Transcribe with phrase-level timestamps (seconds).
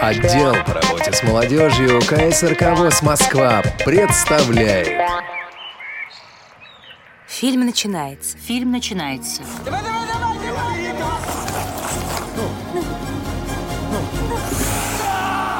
[0.00, 4.88] Отдел по работе с молодежью КСРК ВОЗ Москва представляет.
[7.26, 8.38] Фильм начинается.
[8.38, 9.42] Фильм начинается.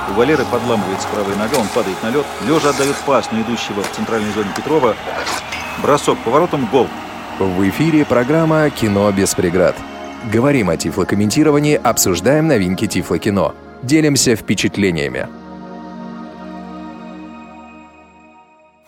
[0.08, 2.26] У Валеры подламывается правая нога, он падает на лед.
[2.46, 4.94] Лежа отдает пас на идущего в центральной зоне Петрова.
[5.82, 6.88] Бросок поворотом, гол.
[7.38, 9.76] В эфире программа «Кино без преград».
[10.26, 13.54] Говорим о тифлокомментировании, обсуждаем новинки тифлокино.
[13.84, 15.28] Делимся впечатлениями.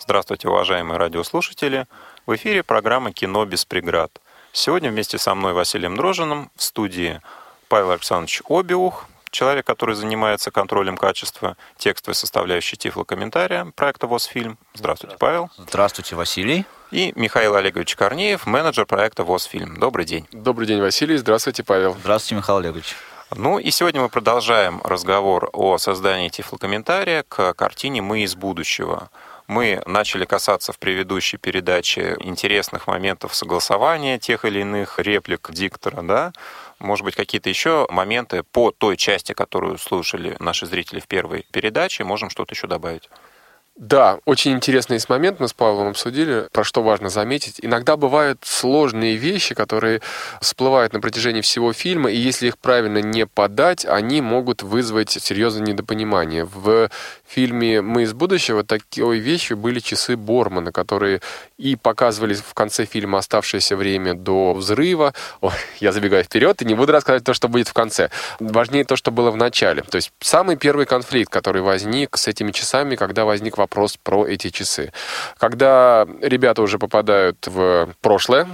[0.01, 1.87] Здравствуйте, уважаемые радиослушатели.
[2.27, 4.10] В эфире программа «Кино без преград».
[4.52, 7.20] Сегодня вместе со мной Василием Дрожиным в студии
[7.68, 14.59] Павел Александрович Обиух, человек, который занимается контролем качества текстовой составляющей тифлокомментария проекта ВОЗ-фильм.
[14.74, 15.51] Здравствуйте, Павел.
[15.57, 16.66] Здравствуйте, Василий.
[16.91, 19.77] И Михаил Олегович Корнеев, менеджер проекта ВОЗ-фильм.
[19.77, 20.27] Добрый день.
[20.33, 21.19] Добрый день, Василий.
[21.19, 21.95] Здравствуйте, Павел.
[22.01, 22.96] Здравствуйте, Михаил Олегович.
[23.37, 29.10] Ну и сегодня мы продолжаем разговор о создании тифлокомментария к картине «Мы из будущего».
[29.46, 36.32] Мы начали касаться в предыдущей передаче интересных моментов согласования тех или иных реплик диктора, да,
[36.79, 42.05] может быть, какие-то еще моменты по той части, которую слушали наши зрители в первой передаче,
[42.05, 43.09] можем что-то еще добавить?
[43.79, 47.60] Да, очень интересный есть момент, мы с Павлом обсудили, про что важно заметить.
[47.62, 50.01] Иногда бывают сложные вещи, которые
[50.40, 55.65] всплывают на протяжении всего фильма, и если их правильно не подать, они могут вызвать серьезное
[55.65, 56.45] недопонимание.
[56.45, 56.90] В
[57.29, 61.21] фильме «Мы из будущего» такой вещью были часы Бормана, которые
[61.59, 65.15] и показывали в конце фильма оставшееся время до взрыва.
[65.41, 68.10] Ой, я забегаю вперед и не буду рассказывать то, что будет в конце.
[68.41, 69.82] Важнее то, что было в начале.
[69.82, 74.50] То есть самый первый конфликт, который возник с этими часами, когда возник вопрос про эти
[74.50, 74.93] часы.
[75.37, 78.49] Когда ребята уже попадают в прошлое,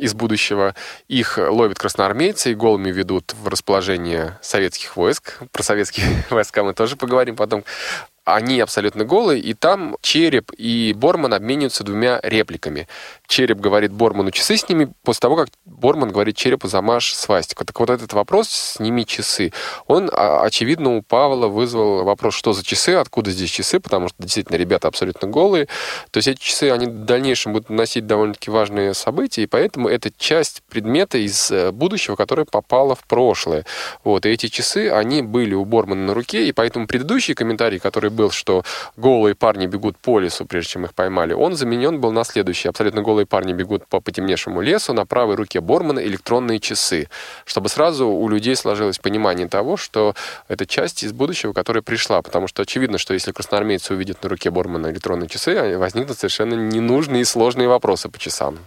[0.00, 0.74] из будущего.
[1.08, 5.38] Их ловят красноармейцы и голыми ведут в расположение советских войск.
[5.52, 7.64] Про советские войска мы тоже поговорим потом
[8.24, 12.86] они абсолютно голые, и там Череп и Борман обмениваются двумя репликами.
[13.26, 17.64] Череп говорит Борману часы сними, после того, как Борман говорит Черепу замажь свастику.
[17.64, 19.52] Так вот этот вопрос «сними часы»,
[19.86, 24.16] он, а, очевидно, у Павла вызвал вопрос, что за часы, откуда здесь часы, потому что
[24.18, 25.66] действительно ребята абсолютно голые.
[26.10, 30.10] То есть эти часы, они в дальнейшем будут носить довольно-таки важные события, и поэтому это
[30.16, 33.64] часть предмета из э, будущего, которое попало в прошлое.
[34.04, 37.78] Вот, и эти часы, они были у Бормана на руке, и поэтому предыдущий комментарий,
[38.10, 38.62] который был, что
[38.96, 42.68] голые парни бегут по лесу, прежде чем их поймали, он заменен был на следующий.
[42.68, 47.08] Абсолютно голые парни бегут по потемневшему лесу, на правой руке Бормана электронные часы,
[47.46, 50.14] чтобы сразу у людей сложилось понимание того, что
[50.48, 54.50] это часть из будущего, которая пришла, потому что очевидно, что если красноармейцы увидят на руке
[54.50, 58.58] Бормана электронные часы, возникнут совершенно ненужные и сложные вопросы по часам.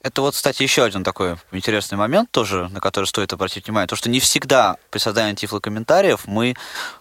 [0.00, 3.88] Это вот, кстати, еще один такой интересный момент тоже, на который стоит обратить внимание.
[3.88, 6.54] То, что не всегда при создании тифлокомментариев мы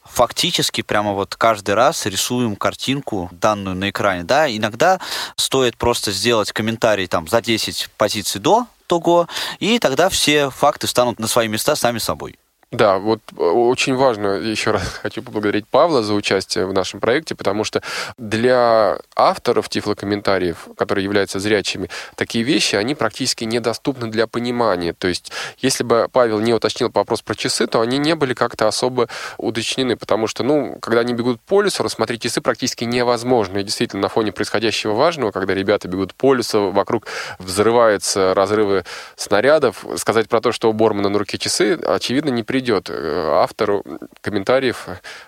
[0.03, 4.23] фактически прямо вот каждый раз рисуем картинку, данную на экране.
[4.23, 4.99] Да, иногда
[5.35, 9.27] стоит просто сделать комментарий там за 10 позиций до того,
[9.59, 12.39] и тогда все факты станут на свои места сами собой.
[12.73, 17.33] Да, вот э, очень важно, еще раз хочу поблагодарить Павла за участие в нашем проекте,
[17.33, 17.81] потому что
[18.17, 24.91] для авторов тифлокомментариев, которые являются зрячими, такие вещи, они практически недоступны для понимания.
[24.91, 28.67] То есть, если бы Павел не уточнил вопрос про часы, то они не были как-то
[28.67, 29.07] особо
[29.37, 33.59] уточнены, потому что, ну, когда они бегут по лесу, рассмотреть часы практически невозможно.
[33.59, 37.07] И действительно, на фоне происходящего важного, когда ребята бегут по лесу, вокруг
[37.39, 38.83] взрываются разрывы
[39.15, 43.29] снарядов, сказать про то, что у Бормана на руке часы, очевидно, не при придет э,
[43.33, 43.83] автору
[44.21, 44.87] комментариев,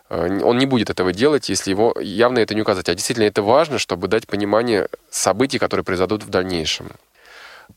[0.10, 2.90] э, он не будет этого делать, если его явно это не указать.
[2.90, 6.88] А действительно это важно, чтобы дать понимание событий, которые произойдут в дальнейшем.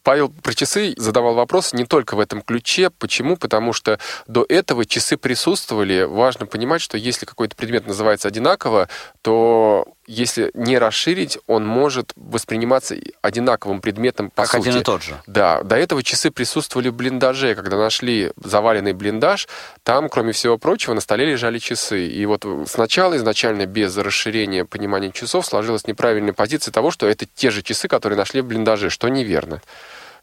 [0.03, 2.91] Павел про часы задавал вопрос не только в этом ключе.
[2.91, 3.37] Почему?
[3.37, 6.03] Потому что до этого часы присутствовали.
[6.03, 8.89] Важно понимать, что если какой-то предмет называется одинаково,
[9.23, 14.69] то если не расширить, он может восприниматься одинаковым предметом по как сути.
[14.69, 15.23] один и тот же.
[15.27, 17.55] Да, до этого часы присутствовали в блиндаже.
[17.55, 19.47] Когда нашли заваленный блиндаж,
[19.85, 22.09] там, кроме всего прочего, на столе лежали часы.
[22.09, 27.51] И вот сначала, изначально, без расширения понимания часов, сложилась неправильная позиция того, что это те
[27.51, 29.63] же часы, которые нашли в блиндаже, что неверно.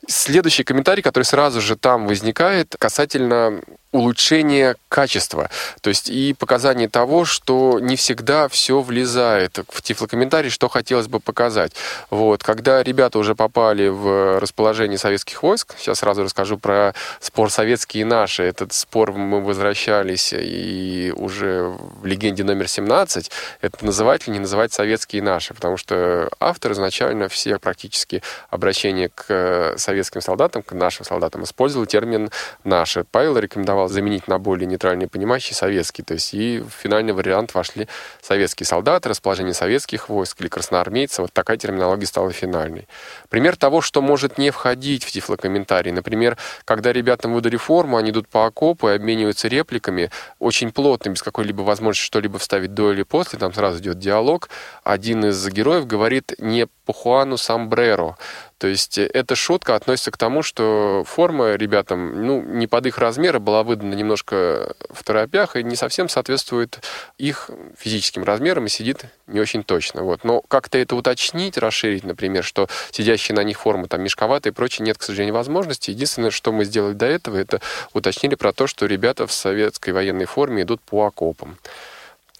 [0.08, 5.50] Следующий комментарий, который сразу же там возникает, касательно улучшение качества,
[5.82, 11.20] то есть и показание того, что не всегда все влезает в тифлокомментарий, что хотелось бы
[11.20, 11.74] показать.
[12.10, 18.02] Вот, когда ребята уже попали в расположение советских войск, сейчас сразу расскажу про спор советские
[18.02, 18.44] и наши.
[18.44, 23.32] Этот спор мы возвращались и уже в легенде номер 17,
[23.62, 29.10] это называть или не называть советские и наши, потому что автор изначально все практически обращения
[29.14, 32.30] к советским солдатам, к нашим солдатам использовал термин
[32.64, 33.04] «наши».
[33.12, 36.04] Павел рекомендовал рекомендовал заменить на более нейтральный понимающий советский.
[36.04, 37.88] То есть и в финальный вариант вошли
[38.22, 41.20] советские солдаты, расположение советских войск или красноармейцев.
[41.20, 42.88] Вот такая терминология стала финальной.
[43.30, 45.92] Пример того, что может не входить в тифлокомментарий.
[45.92, 50.10] Например, когда ребятам выдали форму, они идут по окопу и обмениваются репликами
[50.40, 53.40] очень плотно, без какой-либо возможности что-либо вставить до или после.
[53.40, 54.50] Там сразу идет диалог.
[54.84, 58.18] Один из героев говорит не по Хуану Самбреро,
[58.60, 62.98] то есть э, эта шутка относится к тому, что форма ребятам, ну, не под их
[62.98, 66.80] размеры, была выдана немножко в торопях и не совсем соответствует
[67.18, 70.04] их физическим размерам и сидит не очень точно.
[70.04, 70.26] Вот.
[70.26, 74.86] Но как-то это уточнить, расширить, например, что сидящие на них формы там мешковатые и прочее,
[74.86, 75.92] нет, к сожалению, возможности.
[75.92, 77.62] Единственное, что мы сделали до этого, это
[77.94, 81.58] уточнили про то, что ребята в советской военной форме идут по окопам.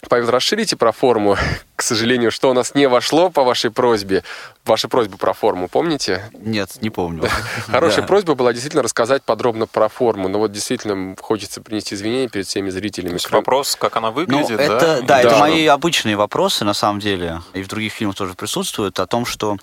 [0.08, 1.36] Расширите про форму.
[1.76, 4.22] К сожалению, что у нас не вошло по вашей просьбе.
[4.64, 6.30] Ваша просьба про форму, помните?
[6.32, 7.28] Нет, не помню.
[7.68, 10.28] Хорошая просьба была действительно рассказать подробно про форму.
[10.28, 13.18] Но вот действительно хочется принести извинения перед всеми зрителями.
[13.30, 15.00] Вопрос, как она выглядит, ну, это, да?
[15.02, 17.40] Да, это мои обычные вопросы, на самом деле.
[17.54, 18.98] И в других фильмах тоже присутствуют.
[18.98, 19.56] О том, что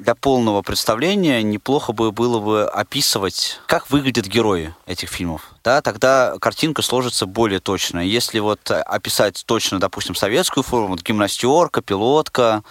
[0.00, 5.52] для полного представления неплохо бы было бы описывать, как выглядят герои этих фильмов.
[5.62, 8.00] Да, тогда картинка сложится более точно.
[8.00, 12.62] Если вот описать точно, допустим, советскую форму, вот гимнастерка, пилотка,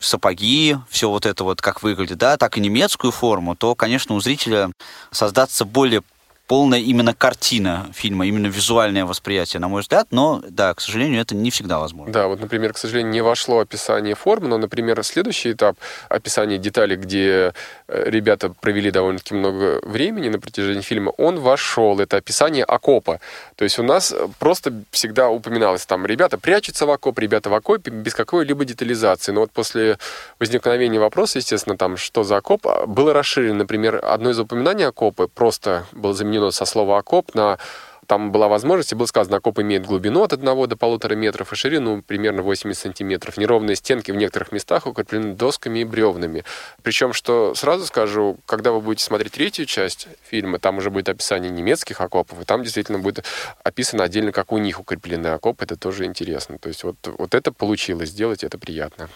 [0.00, 4.20] сапоги, все вот это вот как выглядит, да, так и немецкую форму, то, конечно, у
[4.20, 4.70] зрителя
[5.10, 6.02] создаться более
[6.48, 11.36] полная именно картина фильма, именно визуальное восприятие, на мой взгляд, но, да, к сожалению, это
[11.36, 12.12] не всегда возможно.
[12.12, 15.76] Да, вот, например, к сожалению, не вошло описание формы, но, например, следующий этап
[16.08, 17.52] описания деталей, где
[17.86, 23.20] э, ребята провели довольно-таки много времени на протяжении фильма, он вошел, это описание окопа.
[23.56, 27.90] То есть у нас просто всегда упоминалось там, ребята прячутся в окоп, ребята в окопе,
[27.90, 29.32] без какой-либо детализации.
[29.32, 29.98] Но вот после
[30.38, 35.84] возникновения вопроса, естественно, там, что за окоп, было расширено, например, одно из упоминаний окопа просто
[35.92, 37.58] было заменено заменено со слова «окоп» на
[38.06, 41.56] там была возможность, и было сказано, окоп имеет глубину от 1 до полутора метров и
[41.56, 43.36] ширину примерно 80 сантиметров.
[43.36, 46.42] Неровные стенки в некоторых местах укреплены досками и бревнами.
[46.82, 51.50] Причем, что сразу скажу, когда вы будете смотреть третью часть фильма, там уже будет описание
[51.50, 53.26] немецких окопов, и там действительно будет
[53.62, 55.64] описано отдельно, как у них укреплены окопы.
[55.66, 56.56] Это тоже интересно.
[56.56, 59.10] То есть вот, вот это получилось сделать, это приятно.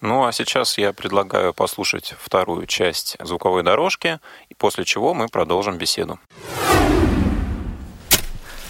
[0.00, 5.76] Ну а сейчас я предлагаю послушать вторую часть звуковой дорожки, и после чего мы продолжим
[5.76, 6.20] беседу.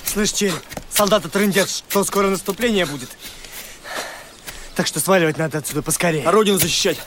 [0.05, 0.53] Слышь, Черь,
[0.91, 3.11] солдаты трындят, что скоро наступление будет.
[4.75, 6.27] Так что сваливать надо отсюда поскорее.
[6.27, 6.99] А родину защищать?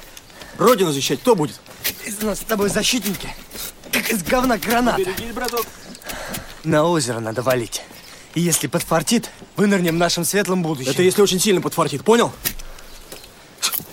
[0.60, 1.60] Родину защищать кто будет?
[2.06, 3.34] Из нас с тобой защитники,
[3.92, 5.00] как из говна граната.
[5.00, 5.66] Берегись, браток.
[6.64, 7.82] На озеро надо валить.
[8.36, 10.92] И если подфартит, вынырнем в нашем светлом будущем.
[10.92, 12.32] Это если очень сильно подфартит, понял?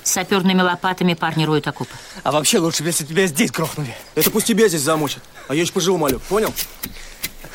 [0.03, 1.95] Саперными лопатами парни роют окопы.
[2.23, 3.95] А вообще лучше, если тебя здесь грохнули.
[4.15, 5.23] Это пусть тебя здесь замочат.
[5.49, 6.53] А я еще поживу, малю, понял?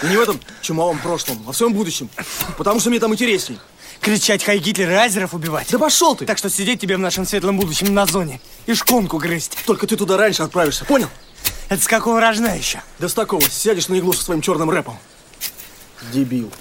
[0.03, 2.09] И не в этом чумовом прошлом, а в своем будущем.
[2.57, 3.59] Потому что мне там интересней.
[4.01, 5.67] Кричать «Хай Гитлер» и азеров убивать.
[5.71, 6.25] Да пошел ты!
[6.25, 9.57] Так что сидеть тебе в нашем светлом будущем на зоне и шконку грызть.
[9.65, 11.09] Только ты туда раньше отправишься, понял?
[11.69, 12.81] Это с какого рожна еще?
[12.99, 13.41] Да с такого.
[13.41, 14.97] Сядешь на иглу со своим черным рэпом.
[16.11, 16.51] Дебил.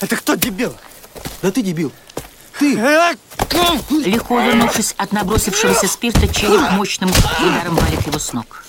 [0.00, 0.74] Это кто дебил?
[1.42, 1.92] Да ты дебил.
[2.58, 2.74] Ты!
[3.90, 8.64] Легко вернувшись от набросившегося спирта, череп мощным ударом валит его с ног.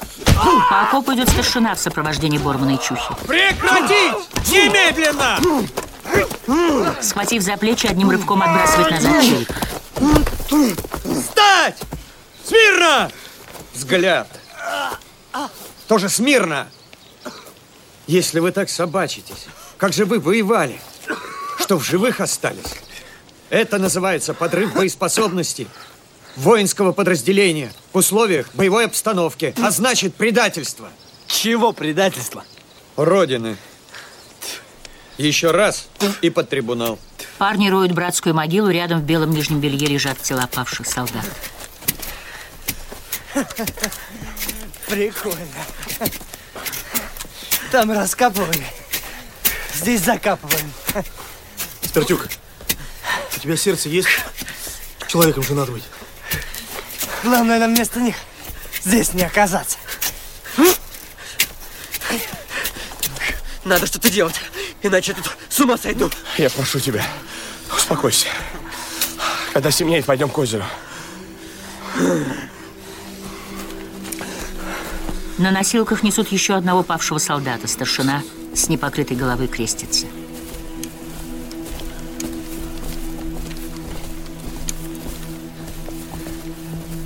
[0.69, 3.15] По окопу идет старшина в сопровождении Бормана и Чухи.
[3.27, 4.15] Прекратить!
[4.51, 5.39] Немедленно!
[7.01, 9.51] Схватив за плечи, одним рывком отбрасывает назад череп.
[11.03, 11.79] Встать!
[12.45, 13.11] Смирно!
[13.73, 14.27] Взгляд.
[15.87, 16.67] Тоже смирно.
[18.07, 20.79] Если вы так собачитесь, как же вы воевали?
[21.59, 22.81] Что в живых остались?
[23.49, 25.67] Это называется подрыв боеспособности
[26.35, 30.89] воинского подразделения в условиях боевой обстановки, а значит предательство.
[31.27, 32.43] Чего предательство?
[32.95, 33.57] Родины.
[35.17, 35.87] Еще раз
[36.21, 36.99] и под трибунал.
[37.37, 41.25] Парни роют братскую могилу, рядом в белом нижнем белье лежат тела павших солдат.
[44.87, 45.37] Прикольно.
[47.71, 48.65] Там раскапывали.
[49.73, 50.63] Здесь закапывали.
[51.83, 52.27] Стартюк,
[53.37, 54.07] у тебя сердце есть?
[55.07, 55.83] Человеком же надо быть.
[57.23, 58.15] Главное нам вместо них
[58.83, 59.77] здесь не оказаться.
[63.63, 64.35] Надо что-то делать,
[64.81, 66.09] иначе я тут с ума сойду.
[66.37, 67.05] Я прошу тебя,
[67.75, 68.27] успокойся.
[69.53, 70.63] Когда семнеет, пойдем к озеру.
[75.37, 77.67] На носилках несут еще одного павшего солдата.
[77.67, 78.23] Старшина
[78.55, 80.07] с непокрытой головой крестится.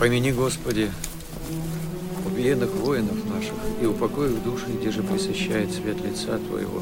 [0.02, 0.90] Помяни, Господи,
[2.26, 6.82] убиенных воинов наших, и упокой их души, где же присыщает свет лица Твоего,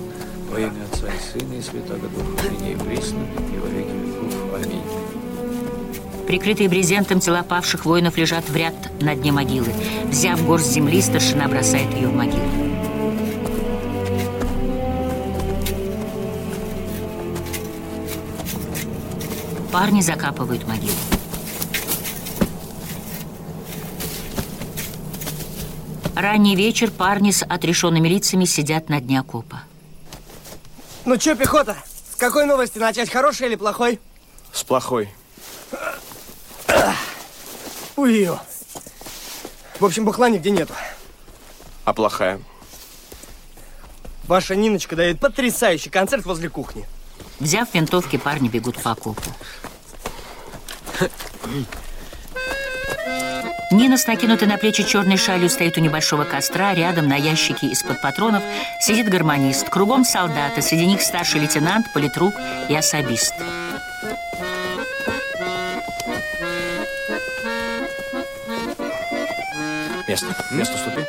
[0.50, 3.20] во имя Отца и Сына и Святого Духа, ныне и присно,
[3.54, 4.34] и во веки веков.
[4.56, 6.28] Аминь.
[6.28, 9.74] Прикрытые брезентом тела павших воинов лежат в ряд на дне могилы.
[10.06, 12.40] Взяв горсть земли, старшина бросает ее в могилу.
[19.74, 21.09] Парни закапывают могилу.
[26.20, 29.64] Ранний вечер парни с отрешенными лицами сидят на дне окопа.
[31.06, 31.78] Ну чё, пехота,
[32.12, 34.02] с какой новости начать, хорошей или плохой?
[34.52, 35.08] С плохой.
[37.96, 38.38] Ой, её.
[39.80, 40.74] В общем, бухла нигде нету.
[41.86, 42.42] А плохая?
[44.28, 46.86] Ваша Ниночка дает потрясающий концерт возле кухни.
[47.40, 49.22] Взяв винтовки, парни бегут по окопу.
[53.72, 56.74] Нина с накинутой на плечи черной шалью стоит у небольшого костра.
[56.74, 58.42] Рядом на ящике из-под патронов
[58.82, 59.70] сидит гармонист.
[59.70, 60.64] Кругом солдаты.
[60.64, 62.34] Среди них старший лейтенант, политрук
[62.68, 63.34] и особист.
[70.08, 70.36] Место.
[70.52, 71.06] Место ступи.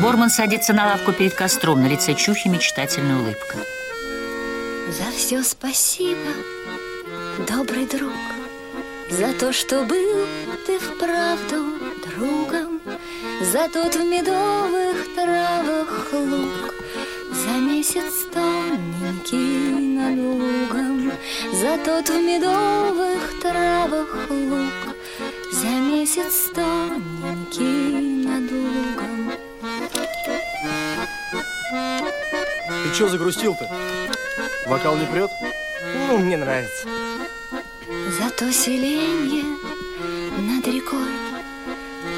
[0.00, 1.82] Борман садится на лавку перед костром.
[1.82, 3.56] На лице Чухи мечтательная улыбка.
[4.90, 6.32] За все спасибо,
[7.48, 8.12] добрый друг,
[9.08, 10.26] За то, что был
[10.66, 11.69] ты вправду
[12.20, 12.80] другом,
[13.40, 16.74] За тот в медовых травах луг,
[17.32, 21.12] За месяц тоненький над лугом,
[21.52, 24.94] За тот в медовых травах луг,
[25.52, 29.32] За месяц тоненький над лугом.
[32.82, 33.68] Ты чё загрустил-то?
[34.66, 35.30] Вокал не прет?
[36.08, 36.88] Ну, мне нравится.
[38.18, 39.44] За то селенье
[40.38, 41.19] над рекой,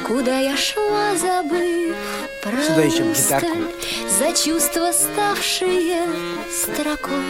[0.05, 1.95] Куда я шла, забыв
[2.41, 3.47] про Сюда еще гитарку.
[4.19, 6.01] За чувства, ставшие
[6.51, 7.23] строкой,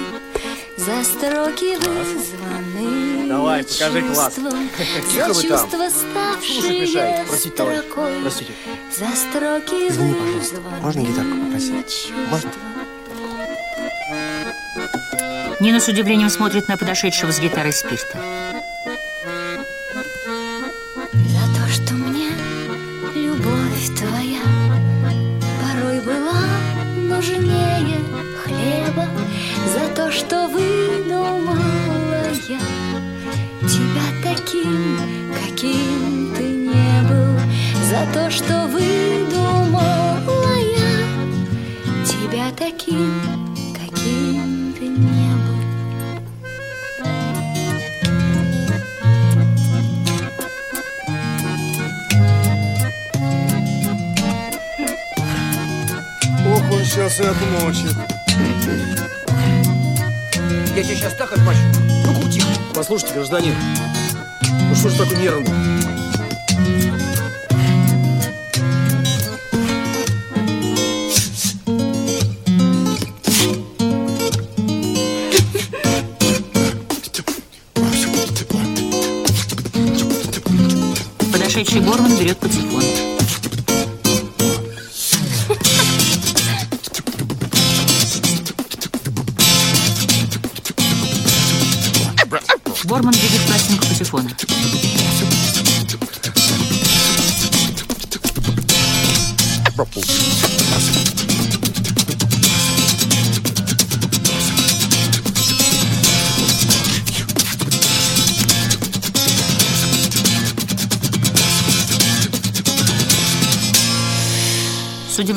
[0.77, 4.36] За строки вызванные Давай, покажи класс.
[5.15, 5.60] За вы там.
[5.60, 5.89] чувства,
[6.42, 7.27] Слушай, мешает.
[7.27, 8.51] ставшие строкой, Простите.
[8.98, 10.62] За строки Извини, пожалуйста.
[10.82, 12.12] Можно гитарку попросить?
[12.30, 12.51] Можно?
[15.60, 18.20] Нина с удивлением смотрит на подошедшего с гитарой спирта.
[38.13, 43.22] То, что выдумала я Тебя таким,
[43.74, 45.63] каким ты не был
[56.46, 57.96] Ох, он сейчас и отмочит.
[60.75, 61.60] Я тебе сейчас так отмочу.
[62.05, 62.41] Ну, кути.
[62.75, 63.55] Послушайте, гражданин,
[64.70, 65.93] ну что ж такой нервный?
[81.74, 82.84] Подошедший Борман берет патефон.
[92.84, 94.30] Борман видит пластинку патефона.
[99.96, 100.12] С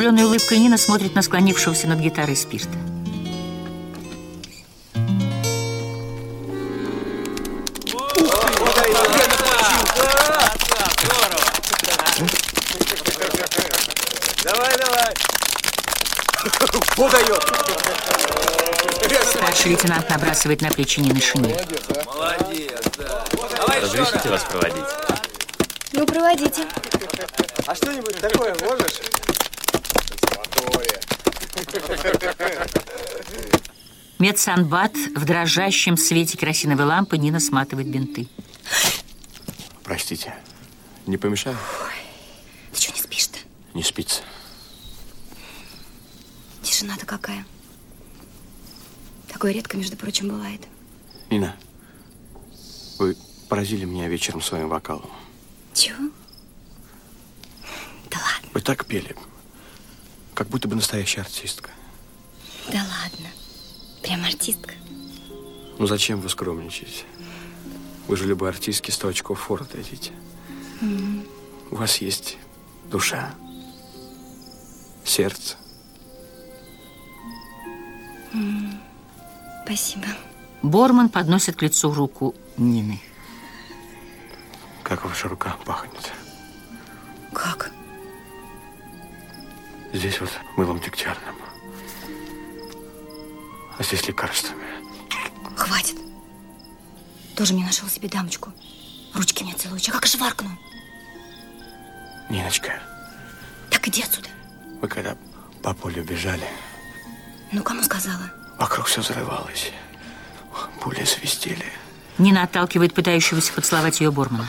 [0.06, 2.68] удивленной улыбкой Нина смотрит на склонившегося над гитарой спирта.
[14.44, 15.14] Давай, давай.
[19.24, 21.56] Старший лейтенант набрасывает на плечи Нины шинель.
[22.06, 23.24] Молодец, да.
[23.80, 24.84] Разрешите вас проводить?
[25.92, 26.62] Ну, проводите.
[27.66, 29.00] А что-нибудь такое можешь?
[34.18, 38.28] Медсанбат в дрожащем свете керосиновой лампы Нина сматывает бинты.
[39.84, 40.34] Простите,
[41.06, 41.56] не помешаю?
[42.72, 43.38] Ты что, не спишь-то?
[43.74, 44.22] Не спится.
[46.62, 47.44] Тишина-то какая.
[49.28, 50.62] Такое редко, между прочим, бывает.
[51.30, 51.54] Нина,
[52.98, 53.16] вы
[53.48, 55.10] поразили меня вечером своим вокалом.
[55.74, 56.10] Чего?
[58.10, 58.50] Да ладно.
[58.52, 59.14] По- так пели,
[60.36, 61.70] как будто бы настоящая артистка.
[62.70, 63.28] Да ладно.
[64.02, 64.74] Прям артистка.
[65.78, 67.04] Ну зачем вы скромничаете?
[68.06, 70.12] Вы же любой артистке 100 очков фора дадите.
[71.70, 72.36] У вас есть
[72.90, 73.34] душа,
[75.04, 75.56] сердце.
[79.64, 80.06] Спасибо.
[80.62, 83.00] Борман подносит к лицу руку Нины.
[84.82, 86.12] Как ваша рука пахнет.
[87.32, 87.72] Как?
[89.96, 91.34] Здесь вот мылом дегтярным.
[93.78, 94.66] А здесь лекарствами.
[95.56, 95.96] Хватит.
[97.34, 98.52] Тоже не нашел себе дамочку.
[99.14, 99.88] Ручки мне целуешь.
[99.88, 100.50] А как же варкну?
[102.28, 102.82] Ниночка,
[103.70, 104.28] Так иди отсюда.
[104.82, 105.16] вы когда
[105.62, 106.46] по полю бежали,
[107.52, 108.30] Ну, кому сказала?
[108.58, 109.70] вокруг все взрывалось.
[110.80, 111.64] Пули свистели.
[112.18, 114.48] Нина отталкивает пытающегося поцеловать ее Бормана.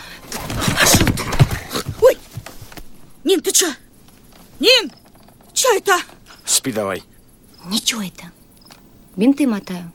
[3.24, 3.72] Нин, ты чё?
[4.60, 4.92] Нин!
[5.68, 6.02] Чё это?
[6.46, 7.04] Спи давай.
[7.66, 8.32] Ничего это.
[9.18, 9.92] Бинты мотаю.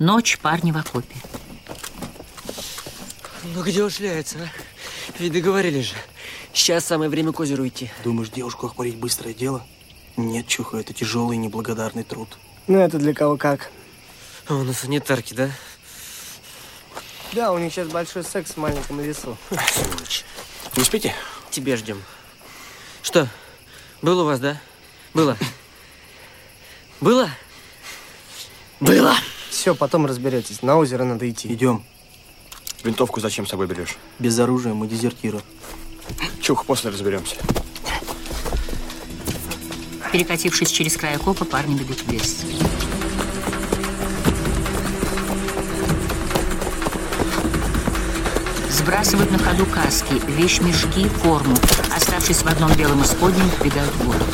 [0.00, 1.14] Ночь, парни в окопе.
[3.54, 5.18] Ну где ушляется, а?
[5.20, 5.94] Ведь договорились же.
[6.52, 7.90] Сейчас самое время к озеру идти.
[8.02, 9.64] Думаешь, девушку охмурить быстрое дело?
[10.16, 12.36] Нет, Чуха, это тяжелый и неблагодарный труд.
[12.66, 13.70] Ну это для кого как.
[14.48, 15.50] О, на санитарке, да?
[17.32, 19.36] Да, у них сейчас большой секс в маленьком лесу.
[19.70, 20.24] Сволочь.
[20.76, 21.14] Не спите?
[21.50, 22.02] Тебе ждем.
[23.02, 23.28] Что,
[24.02, 24.60] было у вас, да?
[25.14, 25.36] Было?
[27.00, 27.30] Было?
[28.80, 29.14] Было!
[29.50, 30.62] Все, потом разберетесь.
[30.62, 31.52] На озеро надо идти.
[31.52, 31.84] Идем.
[32.84, 33.96] Винтовку зачем с собой берешь?
[34.18, 35.40] Без оружия мы дезертиры.
[36.40, 37.36] Чух, после разберемся.
[40.12, 42.44] Перекатившись через край окопа, парни бегут в лес.
[48.88, 51.54] Сбрасывают на ходу каски, вещмешки, форму.
[51.94, 54.24] Оставшись в одном белом исподнем, вбегают в воду.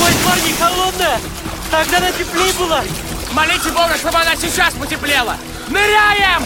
[0.00, 1.18] Ой, парни, холодная!
[1.72, 2.84] Тогда на теплее было!
[3.32, 5.36] Молите Бога, чтобы она сейчас потеплела!
[5.66, 6.44] Ныряем!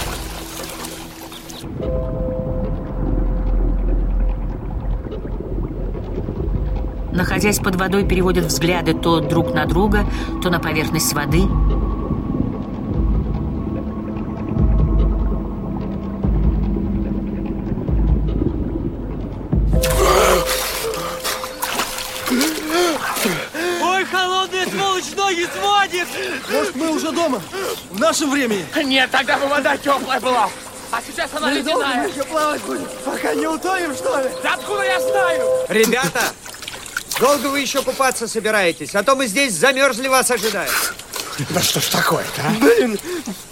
[7.12, 10.06] Находясь под водой, переводят взгляды то друг на друга,
[10.42, 11.42] то на поверхность воды.
[23.82, 26.08] Ой, холодная сволочь, ноги сводит!
[26.50, 27.40] Может, мы уже дома?
[27.90, 28.64] В нашем времени?
[28.84, 30.48] Нет, тогда бы вода теплая была.
[30.90, 32.06] А сейчас она Мы ледяная.
[32.08, 32.86] еще плавать будем?
[33.04, 34.28] Пока не утонем, что ли?
[34.42, 35.46] Да откуда я знаю?
[35.70, 36.20] Ребята,
[37.18, 38.94] долго вы еще купаться собираетесь?
[38.94, 40.70] А то мы здесь замерзли вас ожидаем.
[41.50, 42.50] Да что ж такое-то, а?
[42.60, 42.98] Блин,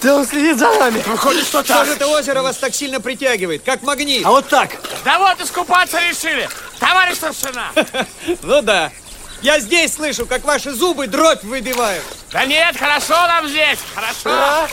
[0.02, 1.02] да он следит за нами.
[1.06, 3.62] Выходит, что Что же это озеро вас так сильно притягивает?
[3.64, 4.24] Как магнит.
[4.24, 4.76] А вот так.
[5.04, 6.48] Да вот искупаться решили.
[6.78, 7.72] Товарищ старшина.
[8.42, 8.92] Ну да.
[9.42, 12.04] Я здесь слышу, как ваши зубы дробь выбивают.
[12.30, 13.78] Да нет, хорошо нам здесь.
[13.94, 14.68] Хорошо.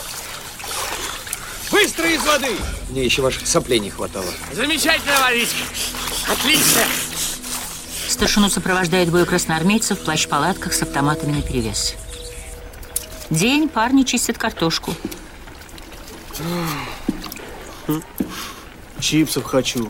[1.72, 2.56] Быстро из воды!
[2.90, 4.26] Мне еще ваших соплей не хватало.
[4.54, 5.64] Замечательная водичка.
[6.30, 6.82] Отлично.
[8.18, 11.94] Старшину сопровождают двое красноармейцев в плащ-палатках с автоматами наперевес.
[13.30, 14.96] День парни чистят картошку.
[19.00, 19.88] Чипсов хочу.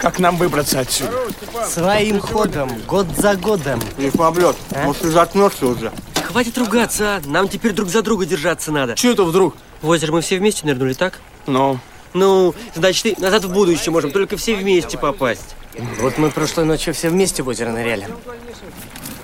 [0.00, 1.12] Как нам выбраться отсюда?
[1.68, 3.80] Своим ходом, год за годом.
[3.96, 4.56] Не поблет.
[4.74, 5.92] Может, ты заткнешься уже?
[6.24, 7.22] Хватит ругаться, а?
[7.26, 8.96] Нам теперь друг за друга держаться надо.
[8.96, 9.54] Че это вдруг?
[9.82, 11.20] В озеро мы все вместе нырнули, так?
[11.46, 11.78] Ну?
[12.14, 15.56] Ну, значит, и назад в будущее можем только все вместе попасть.
[16.00, 18.08] Вот мы прошлой ночью все вместе в озеро ныряли.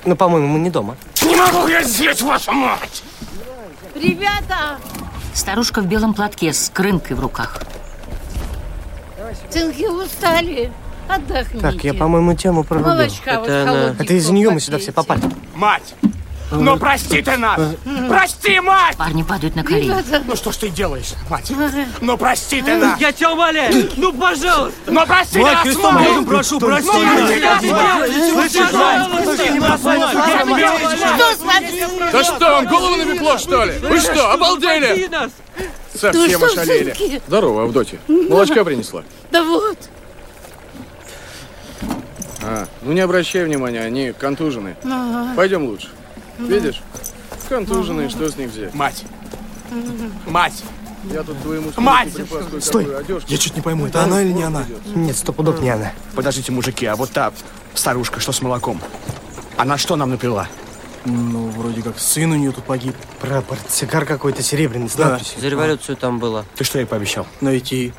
[0.04, 0.96] Но, по-моему, мы не дома.
[1.22, 3.02] Не могу я здесь, ваша мать!
[3.94, 4.78] Ребята!
[5.34, 7.62] Старушка в белом платке с крынкой в руках.
[9.48, 10.72] Цинки устали.
[11.08, 11.60] Отдохните.
[11.60, 12.92] Так, я, по-моему, тему прорубил.
[12.94, 15.22] Молочка вот холодненького Это из нее мы сюда все попали.
[15.54, 15.94] Мать!
[16.50, 17.60] Ну прости ты нас!
[18.08, 18.96] Прости, мать!
[18.96, 19.94] Парни падают на колени.
[20.26, 21.52] Ну что ж ты делаешь, мать?
[22.00, 23.00] Ну прости ты нас!
[23.00, 23.88] Я тебя умоляю!
[23.96, 24.78] Ну, пожалуйста!
[24.86, 26.08] Ну прости Мать нас, Христом мать!
[26.08, 27.30] Богом прошу, прости Ну, нас!
[27.30, 28.30] прости нас, мать!
[28.34, 29.50] Слышишь,
[31.14, 32.12] Что с вами?
[32.12, 33.72] Да что, вам голову напекло, что ли?
[33.78, 35.10] Вы что, обалдели?
[35.94, 37.20] Совсем Ну ошалели.
[37.26, 37.98] Здорово, Авдотья.
[38.08, 39.02] Молочка принесла.
[39.30, 39.78] Да вот.
[42.42, 44.76] А, ну не обращай внимания, они контужены.
[44.82, 45.34] Ага.
[45.36, 45.88] Пойдем лучше.
[46.48, 46.82] Видишь?
[47.48, 48.74] Контуженные, что с них взять?
[48.74, 49.04] Мать!
[50.26, 50.62] Мать!
[51.04, 52.12] Я тут твоему Мать!
[52.12, 52.88] припас Стой!
[53.26, 54.64] Я чуть не пойму, это она или не она?
[54.94, 55.92] Нет, сто пудов не она.
[56.14, 57.32] Подождите, мужики, а вот та
[57.74, 58.80] старушка, что с молоком,
[59.56, 60.48] она что нам напила?
[61.06, 62.94] Ну, вроде как сын у нее тут погиб.
[63.20, 65.18] Про портсигар какой-то серебряный с Да.
[65.38, 66.44] За революцию там было.
[66.56, 67.26] Ты что ей пообещал?
[67.40, 67.94] Найти.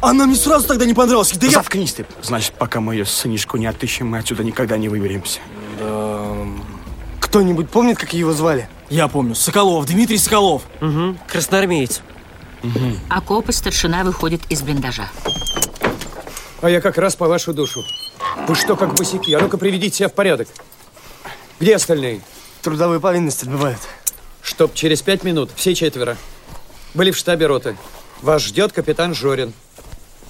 [0.00, 1.32] Она мне сразу тогда не понравилась.
[1.32, 1.52] Да я...
[1.52, 2.06] Заткнись ты.
[2.22, 5.40] Значит, пока мы ее сынишку не отыщем, мы отсюда никогда не выберемся.
[5.80, 6.46] Да...
[7.20, 8.68] Кто-нибудь помнит, как его звали?
[8.88, 9.34] Я помню.
[9.34, 9.86] Соколов.
[9.86, 10.62] Дмитрий Соколов.
[10.80, 11.18] Угу.
[11.26, 12.00] Красноармеец.
[13.10, 15.10] Окопы старшина выходит из блиндажа.
[16.62, 17.80] А я как раз по вашу душу.
[18.46, 19.32] Вы что, как босики?
[19.32, 20.48] А ну-ка приведите себя в порядок.
[21.60, 22.22] Где остальные?
[22.62, 23.80] Трудовые повинности отбывают.
[24.42, 26.16] Чтоб через пять минут все четверо
[26.94, 27.76] были в штабе роты.
[28.22, 29.52] Вас ждет капитан Жорин.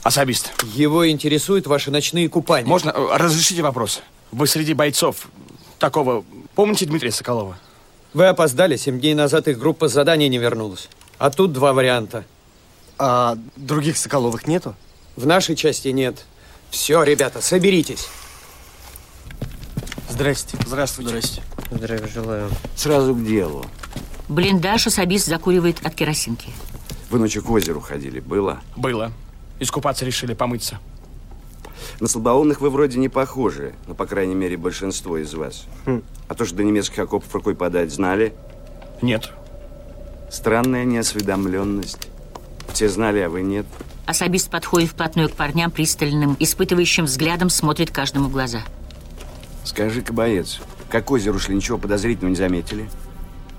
[0.02, 0.52] Особист.
[0.74, 2.68] Его интересуют ваши ночные купания.
[2.68, 2.90] Можно?
[2.90, 4.00] э, Разрешите вопрос.
[4.32, 5.28] Вы среди бойцов
[5.78, 6.24] такого...
[6.54, 7.58] Помните Дмитрия Соколова?
[8.14, 8.76] Вы опоздали.
[8.76, 10.88] Семь дней назад их группа с задания не вернулась.
[11.18, 12.24] А тут два варианта.
[12.98, 14.74] А других Соколовых нету?
[15.16, 16.24] В нашей части нет.
[16.70, 18.08] Все, ребята, соберитесь.
[20.08, 20.56] Здрасте.
[20.66, 21.11] Здравствуйте.
[21.11, 21.42] Здрасте.
[21.70, 22.50] Здравия желаю.
[22.76, 23.64] Сразу к делу.
[24.28, 26.48] Блиндаж особист закуривает от керосинки.
[27.11, 28.61] Вы ночью к озеру ходили, было?
[28.76, 29.12] Было.
[29.60, 30.78] Искупаться решили, помыться.
[32.00, 35.66] На слабоумных вы вроде не похожи, ну, по крайней мере, большинство из вас.
[36.28, 38.32] А то, что до немецких окопов рукой подать знали?
[39.02, 39.32] Нет.
[40.30, 42.08] Странная неосведомленность.
[42.72, 43.66] Все знали, а вы нет.
[44.06, 48.62] Особист подходит вплотную к парням, пристальным, испытывающим взглядом смотрит каждому в глаза.
[49.64, 52.88] Скажи-ка, боец, как озеру шли, ничего подозрительного не заметили?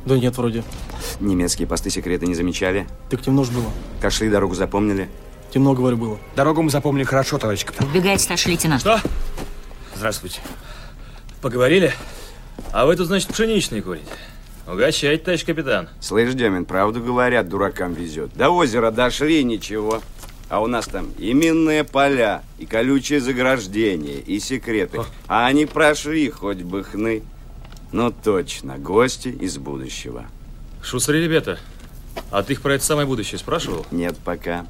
[0.05, 0.63] Да нет, вроде.
[1.19, 2.87] Немецкие посты секреты не замечали?
[3.09, 3.69] Так темно ж было.
[4.01, 5.09] Как шли, дорогу запомнили?
[5.51, 6.19] Темно, говорю, было.
[6.35, 7.87] Дорогу мы запомнили хорошо, товарищ капитан.
[7.87, 8.81] Вбегает старший лейтенант.
[8.81, 9.01] Что?
[9.95, 10.41] Здравствуйте.
[11.41, 11.93] Поговорили?
[12.71, 14.05] А вы тут, значит, пшеничный курите?
[14.67, 15.89] Угощайте, товарищ капитан.
[15.99, 18.31] Слышь, Демин, правду говорят, дуракам везет.
[18.35, 20.01] До озера дошли, ничего.
[20.49, 25.01] А у нас там и минные поля, и колючие заграждения, и секреты.
[25.27, 27.23] А они прошли, хоть бы хны.
[27.91, 30.25] Ну точно, гости из будущего.
[30.83, 31.57] Шустрые ребята.
[32.31, 33.85] А ты их про это самое будущее спрашивал?
[33.91, 34.65] Нет пока.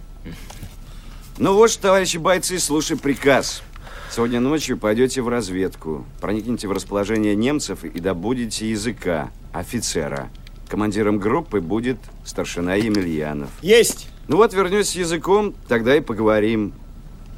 [1.37, 3.63] Ну вот что, товарищи бойцы, слушай приказ.
[4.11, 10.29] Сегодня ночью пойдете в разведку, проникнете в расположение немцев и добудете языка, офицера.
[10.67, 13.49] Командиром группы будет старшина Емельянов.
[13.61, 14.09] Есть!
[14.27, 16.73] Ну вот, вернусь с языком, тогда и поговорим.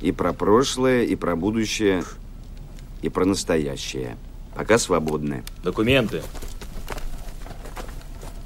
[0.02, 2.04] И про прошлое, и про будущее,
[3.02, 4.18] и про настоящее.
[4.56, 5.44] Пока свободны.
[5.64, 6.24] Документы.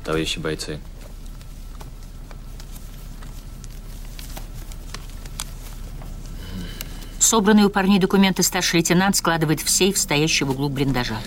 [0.03, 0.79] Товарищи бойцы.
[7.25, 11.17] Собранные у парней документы старший лейтенант складывает в сейф, стоящий в углу блиндажа.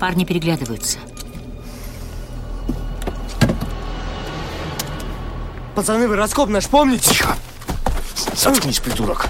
[0.00, 0.98] Парни переглядываются.
[5.76, 7.08] Пацаны, вы раскоп наш помните?
[7.08, 7.36] Тихо.
[8.34, 9.28] Заткнись, придурок.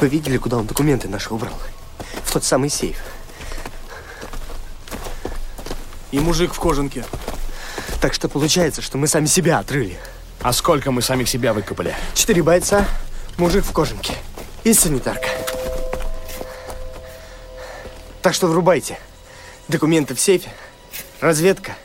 [0.00, 1.52] Вы видели, куда он документы наши убрал?
[2.24, 2.96] В тот самый сейф.
[6.12, 7.04] И мужик в кожанке.
[8.00, 9.98] Так что получается, что мы сами себя отрыли.
[10.40, 11.96] А сколько мы самих себя выкопали?
[12.14, 12.86] Четыре бойца,
[13.38, 14.14] мужик в кожанке
[14.62, 15.28] и санитарка.
[18.22, 18.98] Так что врубайте.
[19.66, 20.50] Документы в сейфе,
[21.20, 21.76] разведка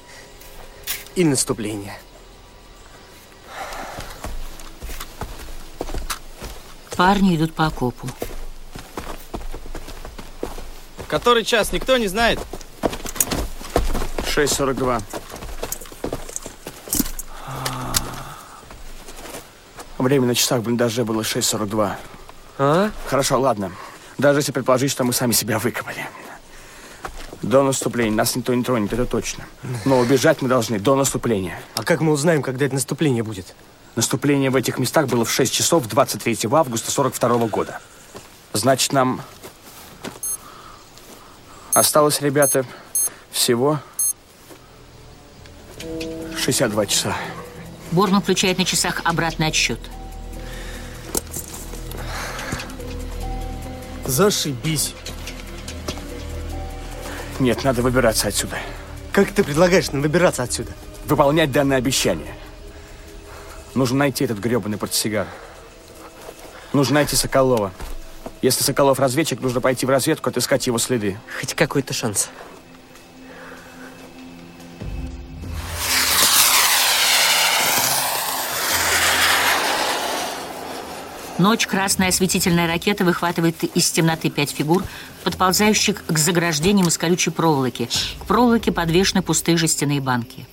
[1.15, 1.97] и наступление.
[6.95, 8.07] Парни идут по окопу.
[11.07, 12.39] Который час, никто не знает?
[14.21, 15.01] 6.42.
[20.03, 21.93] Время на часах в блиндаже было 6.42.
[22.57, 22.91] А?
[23.07, 23.71] Хорошо, ладно.
[24.17, 26.05] Даже если предположить, что мы сами себя выкопали.
[27.41, 29.45] До наступления нас никто не тронет, это точно.
[29.85, 31.57] Но убежать мы должны до наступления.
[31.75, 33.55] А как мы узнаем, когда это наступление будет?
[33.95, 37.79] Наступление в этих местах было в 6 часов 23 августа 42 года.
[38.51, 39.21] Значит, нам
[41.73, 42.65] осталось, ребята,
[43.31, 43.79] всего
[46.35, 47.15] 62 часа.
[47.93, 49.79] Борман включает на часах обратный отсчет.
[54.05, 54.95] Зашибись.
[57.39, 58.57] Нет, надо выбираться отсюда.
[59.11, 60.71] Как ты предлагаешь нам выбираться отсюда?
[61.05, 62.35] Выполнять данное обещание.
[63.75, 65.27] Нужно найти этот гребаный портсигар.
[66.73, 67.71] Нужно найти Соколова.
[68.41, 71.19] Если Соколов разведчик, нужно пойти в разведку, отыскать его следы.
[71.39, 72.29] Хоть какой-то шанс.
[81.39, 84.83] Ночь красная осветительная ракета выхватывает из темноты пять фигур,
[85.23, 87.89] подползающих к заграждениям из колючей проволоки.
[88.19, 90.45] К проволоке подвешены пустые жестяные банки.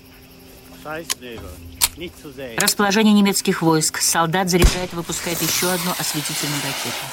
[2.56, 4.00] Расположение немецких войск.
[4.00, 7.04] Солдат заряжает и выпускает еще одну осветительную ракету.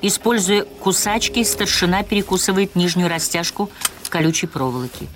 [0.00, 3.70] Используя кусачки, старшина перекусывает нижнюю растяжку
[4.14, 5.08] колючей проволоки.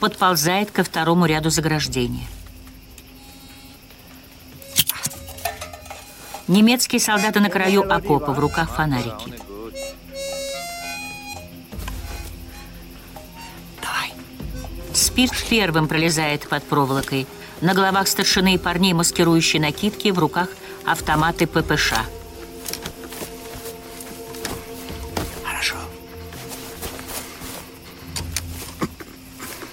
[0.00, 2.26] Подползает ко второму ряду заграждения.
[6.48, 9.34] Немецкие солдаты на краю окопа, в руках фонарики.
[14.94, 17.26] Спирт первым пролезает под проволокой.
[17.60, 20.48] На головах старшины и парней маскирующие накидки, в руках
[20.86, 21.92] автоматы ППШ.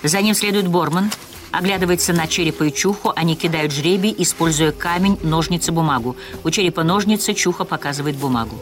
[0.04, 1.10] За ним следует Борман,
[1.52, 6.18] оглядывается на черепа и чуху, они кидают жребий, используя камень, ножницы, бумагу.
[6.44, 8.60] У черепа ножницы, чуха показывает бумагу.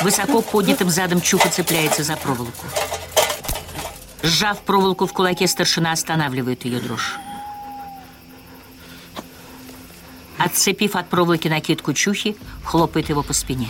[0.00, 2.66] Высоко поднятым задом чуха цепляется за проволоку.
[4.22, 7.16] Сжав проволоку в кулаке, старшина останавливает ее дрожь.
[10.38, 13.68] Отцепив от проволоки накидку чухи, хлопает его по спине.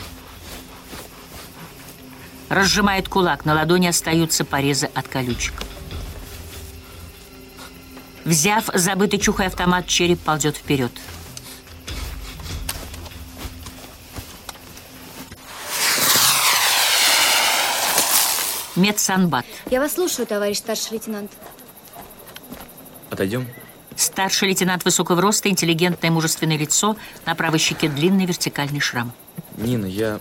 [2.48, 5.54] Разжимает кулак, на ладони остаются порезы от колючек.
[8.24, 10.92] Взяв забытый чухой автомат, череп ползет вперед.
[18.76, 19.46] Медсанбат.
[19.70, 21.30] Я вас слушаю, товарищ старший лейтенант.
[23.10, 23.46] Отойдем?
[23.94, 29.12] Старший лейтенант высокого роста, интеллигентное мужественное лицо, на правой щеке длинный вертикальный шрам.
[29.56, 30.18] Нина, я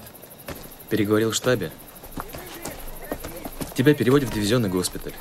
[0.89, 1.71] переговорил в штабе.
[3.75, 5.13] Тебя переводят в дивизионный госпиталь.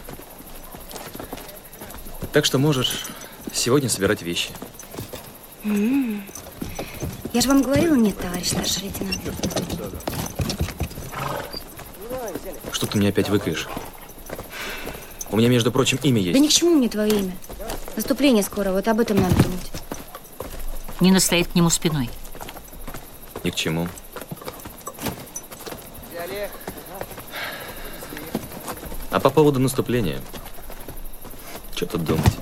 [2.33, 3.07] Так что можешь
[3.53, 4.51] сегодня собирать вещи.
[5.65, 6.23] М-м.
[7.33, 9.21] Я же вам говорила, нет, товарищ старший лейтенант.
[12.73, 13.69] Что ты мне опять выкаешь?
[15.31, 16.35] У меня, между прочим, имя есть.
[16.35, 17.37] Да ни к чему мне твое имя.
[17.97, 19.71] Наступление скоро, вот об этом надо думать.
[21.01, 22.11] Нина стоит к нему спиной.
[23.45, 23.89] Ни к чему.
[29.13, 30.21] А по поводу наступления,
[31.77, 32.33] что тут думать?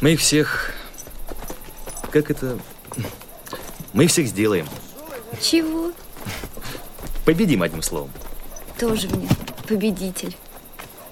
[0.00, 0.72] Мы их всех...
[2.10, 2.58] Как это...
[3.92, 4.66] Мы их всех сделаем.
[5.40, 5.92] Чего?
[7.24, 8.10] Победим, одним словом.
[8.78, 9.28] Тоже мне
[9.68, 10.36] победитель.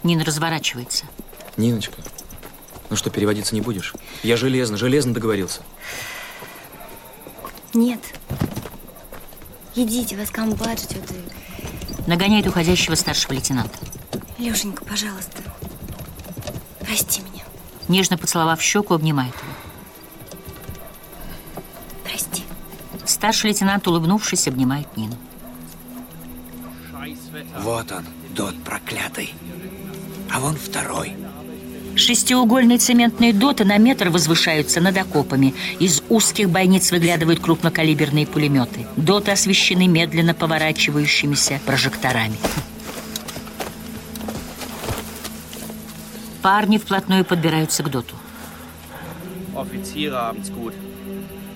[0.03, 1.05] Нина разворачивается.
[1.57, 2.03] Ниночка,
[2.91, 3.95] ну что, переводиться не будешь?
[4.23, 5.63] Я железно, железно договорился.
[7.73, 8.01] Нет.
[9.77, 11.03] Идите, вас комбат ждет.
[11.11, 13.79] и- Нагоняет уходящего старшего лейтенанта.
[14.39, 15.43] Лешенька, пожалуйста,
[16.81, 17.45] прости меня.
[17.89, 19.53] Нежно поцеловав щеку, обнимает его.
[22.05, 22.43] Прости.
[23.05, 25.17] Старший лейтенант, улыбнувшись, обнимает Нину.
[27.61, 29.35] Вот он, дот проклятый.
[30.33, 31.17] А вон второй.
[31.97, 35.55] Шестиугольные цементные доты на метр возвышаются над окопами.
[35.79, 38.87] Из узких бойниц выглядывают крупнокалиберные пулеметы.
[38.97, 42.37] Доты освещены медленно поворачивающимися прожекторами.
[46.45, 48.17] Парни вплотную подбираются к доту.
[49.55, 50.75] Offiziere haben's gut.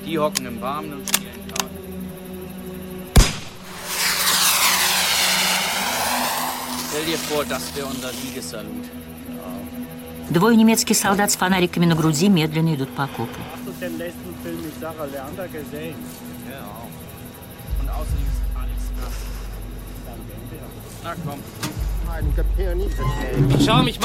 [0.07, 1.77] Die hocken im Warmen und spielen Karten.
[6.89, 8.87] Stell dir vor, das wäre unser Siegessalut.
[10.31, 13.41] Двое немецких солдат с фонариками на груди медленно идут по окопу.
[21.05, 21.39] Na komm.
[22.09, 23.99] Um?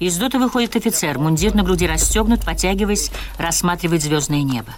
[0.00, 1.18] Из дота выходит офицер.
[1.18, 4.74] Мундир на груди расстегнут, потягиваясь, рассматривает звездное небо.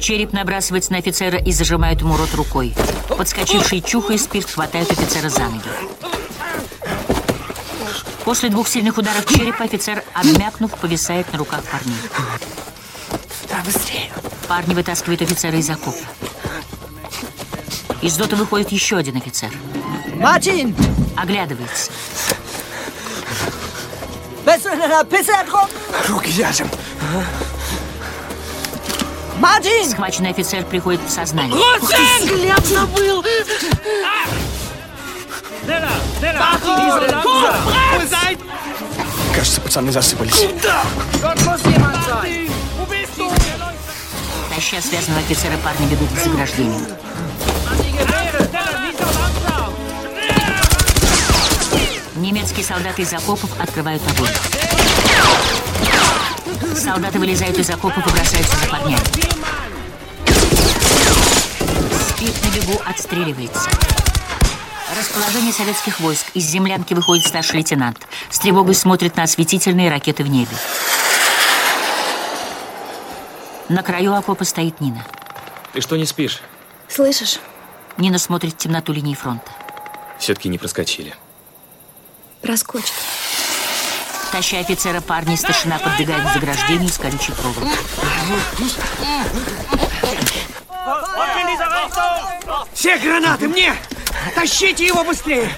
[0.00, 2.74] Череп набрасывается на офицера и зажимает ему рот рукой.
[3.08, 5.62] Подскочивший чуха и спирт хватают офицера за ноги.
[8.24, 11.96] После двух сильных ударов черепа офицер, обмякнув, повисает на руках парней.
[13.64, 14.10] Быстрее.
[14.48, 15.96] Парни вытаскивают офицера из окопа.
[18.00, 19.50] Из дота выходит еще один офицер.
[20.16, 20.74] Martin!
[21.16, 21.92] Оглядывается.
[24.44, 25.70] Ertrunken?
[26.08, 26.68] Руки вяжем.
[29.38, 29.88] Martin!
[29.88, 31.56] Схваченный офицер приходит в сознание.
[32.20, 33.24] Взгляд забыл!
[39.34, 40.48] Кажется, пацаны засыпались.
[41.20, 41.38] Dort
[44.54, 46.86] Таща связанного офицера, парни бегут к заграждению.
[52.16, 54.28] Немецкие солдаты из окопов открывают огонь.
[56.76, 59.00] Солдаты вылезают из окопов и бросаются за парнями.
[62.10, 63.70] Спит на бегу, отстреливается.
[64.98, 66.26] Расположение советских войск.
[66.34, 68.06] Из землянки выходит старший лейтенант.
[68.28, 70.54] С тревогой смотрит на осветительные ракеты в небе.
[73.72, 75.02] На краю окопа стоит Нина.
[75.72, 76.42] Ты что не спишь?
[76.88, 77.38] Слышишь?
[77.96, 79.50] Нина смотрит в темноту линии фронта.
[80.18, 81.14] Все-таки не проскочили.
[82.42, 82.92] Проскочит.
[84.30, 87.70] Таща офицера парня, старшина подбегает к заграждению с колючей проволокой.
[92.74, 93.74] Все гранаты мне!
[94.34, 95.50] Тащите его быстрее!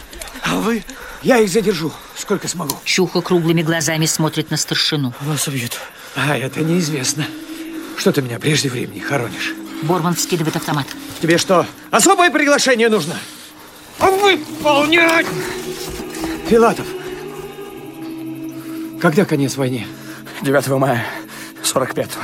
[0.45, 0.85] А вы?
[1.23, 2.77] Я их задержу, сколько смогу.
[2.85, 5.13] Щуха круглыми глазами смотрит на старшину.
[5.21, 5.81] Вас убьют.
[6.15, 7.27] А это неизвестно.
[7.97, 9.55] Что ты меня прежде времени хоронишь?
[9.83, 10.87] Борман вскидывает автомат.
[11.21, 13.15] Тебе что, особое приглашение нужно?
[13.99, 15.27] Выполнять!
[16.49, 16.87] Филатов,
[19.01, 19.87] когда конец войне?
[20.43, 21.07] 9 мая
[21.63, 22.21] 45-го.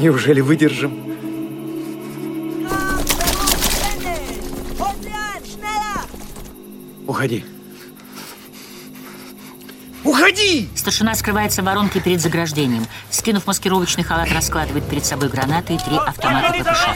[0.00, 1.10] Неужели выдержим?
[7.06, 7.44] Уходи.
[10.10, 10.68] Уходи!
[10.74, 12.84] Старшина скрывается в воронке перед заграждением.
[13.10, 16.88] Скинув маскировочный халат, раскладывает перед собой гранаты и три автомата ППШ.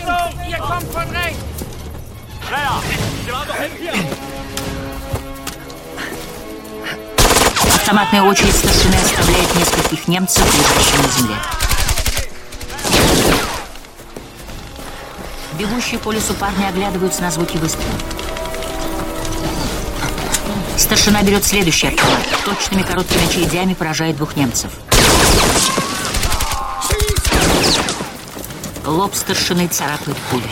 [7.77, 11.37] Автоматная очередь старшины оставляет нескольких немцев, лежащих на земле.
[15.57, 18.24] Бегущие по лесу парни оглядываются на звуки выстрелов.
[20.77, 22.21] Старшина берет следующий автомат.
[22.45, 24.73] Точными короткими очередями поражает двух немцев.
[28.85, 30.45] Лоб старшины царапает пули.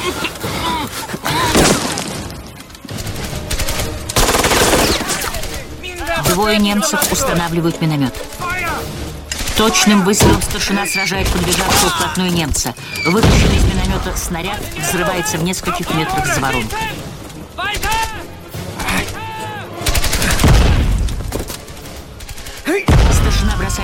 [6.31, 8.15] Двое немцев устанавливают миномет.
[9.57, 12.75] Точным выстрелом старшина сражает подбежавшего вплотную немца.
[13.07, 16.79] Выпущенный из миномета снаряд взрывается в нескольких метрах за воронкой.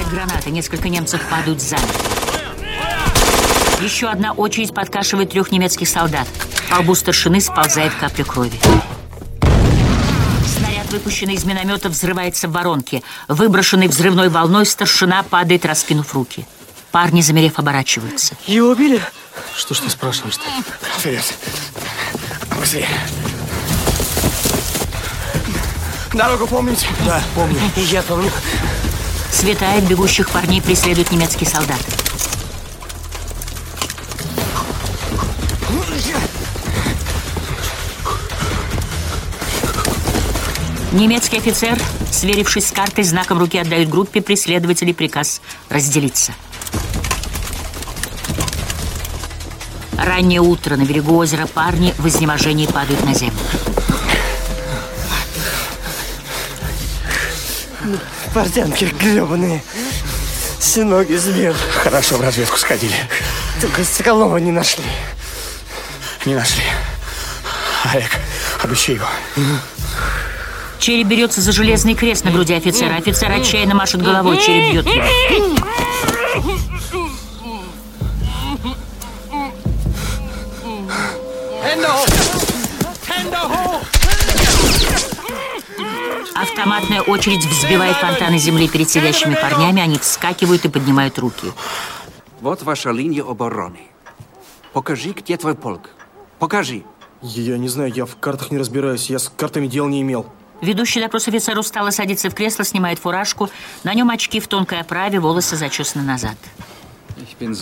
[0.09, 0.51] Бросает гранаты.
[0.51, 1.83] Несколько немцев падают сзади.
[3.81, 6.27] Еще одна очередь подкашивает трех немецких солдат.
[6.71, 8.59] По лбу старшины сползает капля крови.
[10.47, 13.03] Снаряд, выпущенный из миномета, взрывается в воронке.
[13.29, 16.47] Выброшенный взрывной волной, старшина падает, раскинув руки.
[16.91, 18.35] Парни, замерев, оборачиваются.
[18.47, 19.01] Его убили?
[19.57, 20.45] Что ж ты спрашиваешь-то?
[20.99, 21.25] Вперед.
[22.59, 22.89] Быстрее.
[26.15, 26.87] Дорогу помните?
[27.05, 27.61] Да, помню.
[27.77, 28.31] Я помню.
[29.39, 31.85] Светает, бегущих парней преследуют немецкие солдаты.
[40.91, 41.79] Немецкий офицер,
[42.11, 46.33] сверившись с картой, знаком руки отдает группе преследователей приказ разделиться.
[49.97, 53.39] Раннее утро на берегу озера парни в изнеможении падают на землю.
[58.35, 59.63] Портянки гребаные.
[60.59, 61.55] Все ноги сбил.
[61.83, 62.95] Хорошо в разведку сходили.
[63.61, 64.85] Только Соколова не нашли.
[66.27, 66.63] Не нашли.
[67.93, 68.11] Олег,
[68.63, 69.07] обыщи его.
[70.79, 72.97] Череп берется за железный крест на груди офицера.
[72.97, 75.57] Офицер отчаянно машет головой, череп бьет его.
[86.59, 89.81] Автоматная очередь взбивает фонтаны земли перед сидящими парнями.
[89.81, 91.53] Они вскакивают и поднимают руки.
[92.41, 93.83] Вот ваша линия обороны.
[94.73, 95.91] Покажи, где твой полк.
[96.41, 96.83] Покажи.
[97.23, 99.09] Я не знаю, я в картах не разбираюсь.
[99.09, 100.27] Я с картами дел не имел.
[100.61, 103.49] Ведущий допрос офицер устало садится в кресло, снимает фуражку.
[103.85, 106.39] На нем очки в тонкой оправе, волосы зачесаны назад.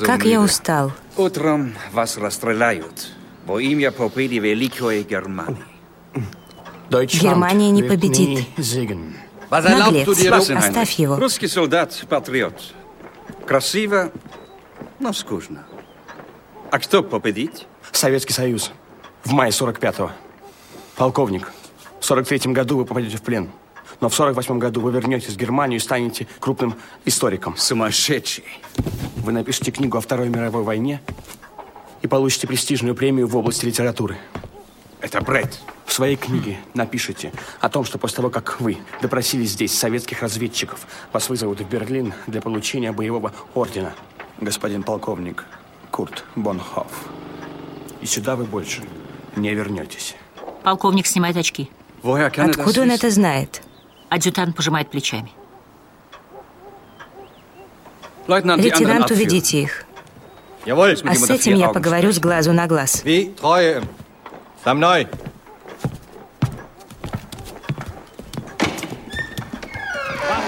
[0.07, 0.91] Как я устал.
[1.19, 3.13] Утром вас расстреляют
[3.45, 5.63] во имя победы Великой Германии.
[6.91, 8.47] Германия не победит.
[9.51, 11.17] Наглец, оставь его.
[11.17, 12.75] Русский солдат, патриот.
[13.47, 14.11] Красиво,
[14.99, 15.65] но скучно.
[16.71, 17.67] А кто победит?
[17.93, 18.73] Советский Союз.
[19.25, 20.11] В мае 45-го.
[20.97, 21.53] Полковник,
[22.01, 23.51] в 43-м году вы попадете в плен.
[24.01, 27.57] Но в 48-м году вы вернетесь в Германию и станете крупным историком.
[27.57, 28.45] Сумасшедший.
[29.17, 31.01] Вы напишите книгу о Второй мировой войне
[32.03, 34.19] и получите престижную премию в области литературы.
[35.01, 35.61] Это бред.
[35.85, 40.87] В своей книге напишите о том, что после того, как вы допросили здесь советских разведчиков,
[41.13, 43.95] вас вызовут в Берлин для получения боевого ордена.
[44.41, 45.45] Господин полковник
[45.91, 46.91] Курт Бонхоф.
[48.01, 48.83] И сюда вы больше
[49.37, 50.17] не вернетесь.
[50.63, 51.71] Полковник снимает очки.
[52.03, 53.63] Откуда он это знает?
[54.09, 55.31] Адъютант пожимает плечами.
[58.27, 59.85] Лейтенант, уведите их.
[60.67, 63.03] А с этим я поговорю с глазу на глаз.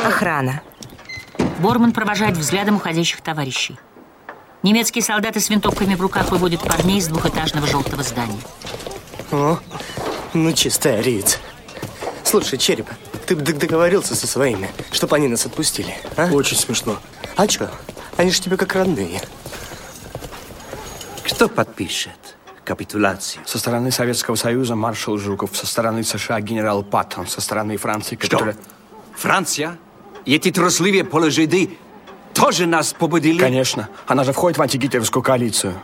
[0.04, 0.60] Охрана.
[1.60, 3.78] Борман провожает взглядом уходящих товарищей.
[4.64, 8.40] Немецкие солдаты с винтовками в руках выводят парней из двухэтажного желтого здания.
[9.30, 9.60] О,
[10.34, 11.38] ну чистая ариец.
[12.24, 12.90] Слушай, Череп,
[13.24, 16.28] ты бы договорился со своими, чтобы они нас отпустили, а?
[16.32, 16.98] Очень смешно.
[17.36, 17.70] А чё?
[18.16, 19.22] Они же тебе как родные.
[21.22, 22.34] Кто подпишет
[22.68, 23.42] капитуляцию?
[23.46, 28.56] Со стороны Советского Союза маршал Жуков, со стороны США генерал Паттон, со стороны Франции, которая...
[29.16, 29.78] Франция?
[30.26, 31.78] И эти трусливые полужиды
[32.34, 33.38] тоже нас побудили?
[33.40, 33.88] Конечно.
[34.06, 35.74] Она же входит в антигитлеровскую коалицию.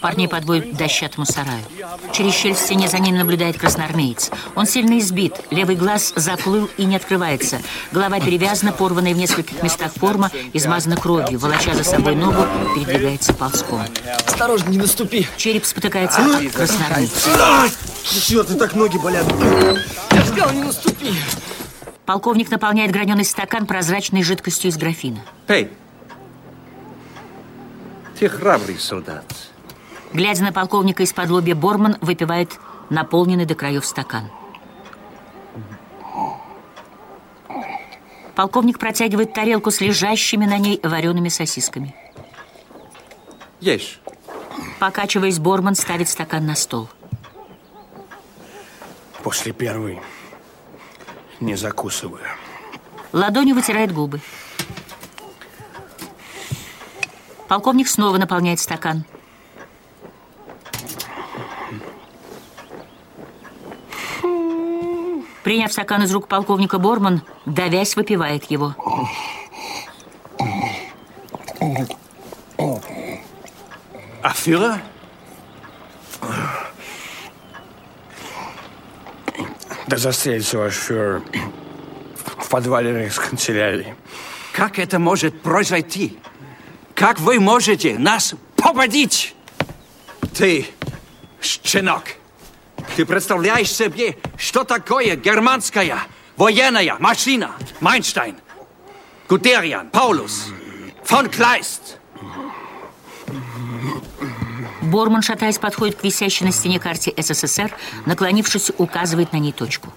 [0.00, 1.62] Парней подводят к дощатому сараю.
[2.12, 4.30] Через щель в стене за ним наблюдает красноармеец.
[4.54, 7.60] Он сильно избит, левый глаз заплыл и не открывается.
[7.92, 11.38] Голова перевязана, порванная в нескольких местах форма, измазана кровью.
[11.38, 13.82] Волоча за собой ногу, передвигается ползком.
[14.26, 15.26] Осторожно, не наступи.
[15.36, 17.30] Череп спотыкается о красноармейца.
[18.04, 19.26] Черт, и так ноги болят.
[20.12, 21.14] Я сказал, не наступи.
[22.04, 25.18] Полковник наполняет граненый стакан прозрачной жидкостью из графина.
[25.48, 25.70] Эй,
[28.18, 29.24] ты храбрый солдат.
[30.12, 32.58] Глядя на полковника из-под лобья, Борман выпивает
[32.90, 34.30] наполненный до краев стакан.
[38.34, 41.94] Полковник протягивает тарелку с лежащими на ней вареными сосисками.
[43.60, 44.00] Ешь.
[44.78, 46.88] Покачиваясь, Борман ставит стакан на стол.
[49.22, 50.00] После первой
[51.40, 52.26] не закусываю.
[53.12, 54.20] Ладонью вытирает губы.
[57.48, 59.04] Полковник снова наполняет стакан.
[65.46, 68.74] Приняв стакан из рук полковника Борман, давясь, выпивает его.
[74.22, 74.80] А фюрер?
[79.86, 81.22] Да застрелится ваш фюрер
[82.38, 83.94] в подвале рейхсканцелярии.
[84.52, 86.18] Как это может произойти?
[86.96, 89.36] Как вы можете нас победить?
[90.34, 90.66] Ты,
[91.40, 92.02] щенок,
[92.96, 95.98] ты представляешь себе, что такое германская
[96.38, 97.50] военная машина?
[97.80, 98.36] Майнштейн,
[99.28, 100.46] Гудериан, Паулус,
[101.04, 101.98] фон Клайст.
[104.80, 107.70] Борман, шатаясь, подходит к висящей на стене карте СССР,
[108.06, 109.92] наклонившись, указывает на ней точку.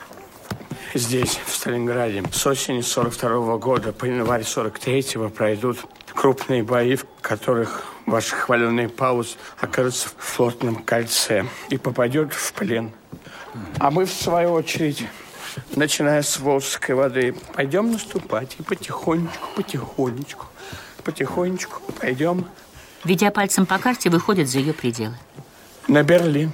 [0.93, 5.77] Здесь, в Сталинграде, с осени 42 -го года по январь 43-го пройдут
[6.15, 12.91] крупные бои, в которых ваш хваленый Паулус окажется в флотном кольце и попадет в плен.
[13.79, 15.05] А мы, в свою очередь,
[15.75, 20.45] начиная с Волжской воды, пойдем наступать и потихонечку, потихонечку,
[21.03, 22.45] потихонечку пойдем
[23.03, 25.15] Ведя пальцем по карте, выходит за ее пределы.
[25.87, 26.51] на Берлин.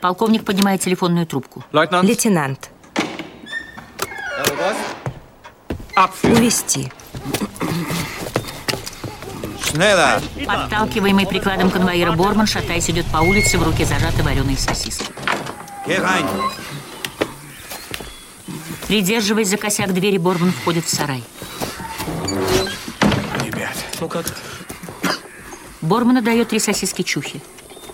[0.00, 1.64] Полковник поднимает телефонную трубку.
[1.72, 2.71] Лейтенант.
[6.22, 6.90] Увести.
[10.46, 15.06] Подталкиваемый прикладом конвоира Борман, шатаясь, идет по улице, в руке зажаты вареные сосиски.
[18.86, 21.22] Придерживаясь за косяк двери, Борман входит в сарай.
[23.44, 24.26] Ребят, Ну как?
[25.80, 27.40] Борман дает три сосиски Чухи.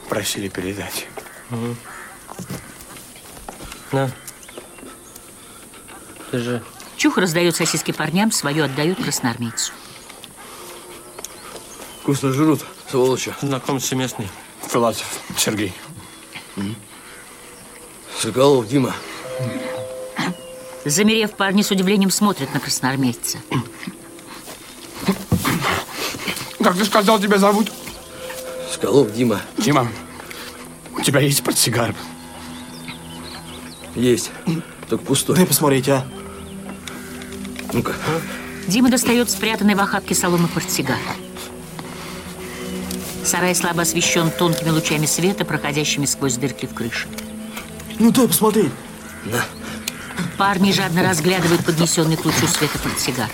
[0.09, 1.07] просили передать.
[3.93, 4.11] На.
[6.31, 6.63] Ты же...
[6.99, 9.73] Чуха раздает сосиски парням, свою отдает красноармейцу.
[12.03, 13.33] Вкусно жрут, сволочи.
[13.41, 14.29] Знакомься местный.
[14.69, 15.73] Филатов Сергей.
[18.19, 18.97] Соколов, Дима.
[20.85, 23.39] Замерев, парни с удивлением смотрят на красноармейца.
[26.61, 27.71] Как ты сказал, тебя зовут?
[28.73, 29.41] Соколов, Дима.
[29.57, 29.87] Дима,
[30.97, 31.95] у тебя есть портсигар?
[33.95, 34.33] Есть.
[34.89, 35.37] Только пустой.
[35.37, 36.05] Дай посмотреть, а.
[37.79, 37.95] Ну-ка.
[38.67, 40.99] Дима достает спрятанный в охапке соломы портсигар.
[43.25, 47.07] Сарай слабо освещен тонкими лучами света, проходящими сквозь дырки в крыше.
[48.01, 48.73] Ну дай посмотреть.
[49.25, 49.45] На.
[50.37, 53.31] Парни жадно разглядывают поднесенный к лучу света портсигар.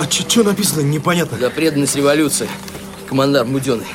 [0.00, 1.36] А что написано, непонятно.
[1.36, 2.48] За преданность революции.
[3.06, 3.86] Командар Буденный.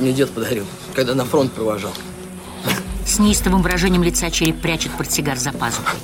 [0.00, 1.92] Мне дед подарил, когда на фронт провожал.
[3.06, 5.98] С неистовым выражением лица череп прячет портсигар за пазухой.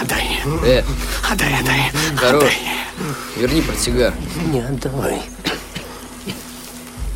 [0.00, 0.40] Отдай.
[0.64, 0.82] Э,
[1.30, 1.90] Отдай, отдай.
[2.16, 2.52] хорош.
[3.36, 4.14] Верни портсигар.
[4.52, 5.22] Не отдавай.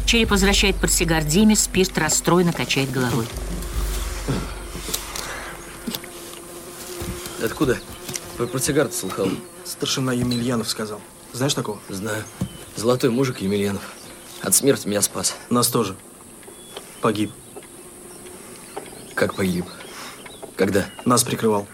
[0.07, 3.27] Череп возвращает портсигар Диме, спирт расстроенно качает головой.
[7.45, 7.79] Откуда?
[8.37, 9.29] Про портсигар слыхал.
[9.65, 11.01] Старшина Емельянов сказал.
[11.33, 11.79] Знаешь такого?
[11.89, 12.25] Знаю.
[12.77, 13.83] Золотой мужик Емельянов.
[14.43, 15.37] От смерти меня спас.
[15.49, 15.95] Нас тоже.
[17.01, 17.31] Погиб.
[19.15, 19.67] Как погиб?
[20.57, 20.87] Когда?
[21.05, 21.67] Нас прикрывал.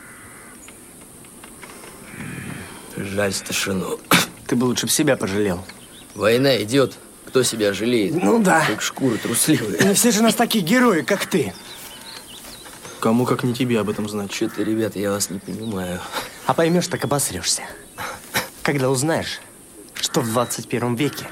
[2.97, 3.99] Жаль старшину.
[4.47, 5.65] Ты бы лучше себя пожалел.
[6.15, 6.95] Война идет.
[7.27, 8.15] Кто себя жалеет?
[8.15, 8.65] Ну да.
[8.67, 9.79] Как шкуры трусливые.
[9.85, 11.53] Не все же нас такие герои, как ты.
[13.01, 14.33] Кому, как не тебе, об этом знать.
[14.33, 16.01] Что-то, ребята, я вас не понимаю.
[16.47, 17.63] А поймешь, так обосрешься.
[18.63, 19.41] Когда узнаешь,
[19.95, 21.27] что в 21 веке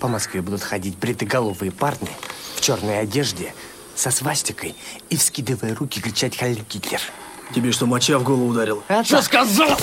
[0.00, 2.10] по Москве будут ходить бритоголовые парни
[2.56, 3.54] в черной одежде
[3.94, 4.74] со свастикой
[5.10, 7.00] и, вскидывая руки, кричать «Халь Гитлер».
[7.54, 8.82] Тебе что, моча в голову ударил?
[8.88, 9.76] А что сказал?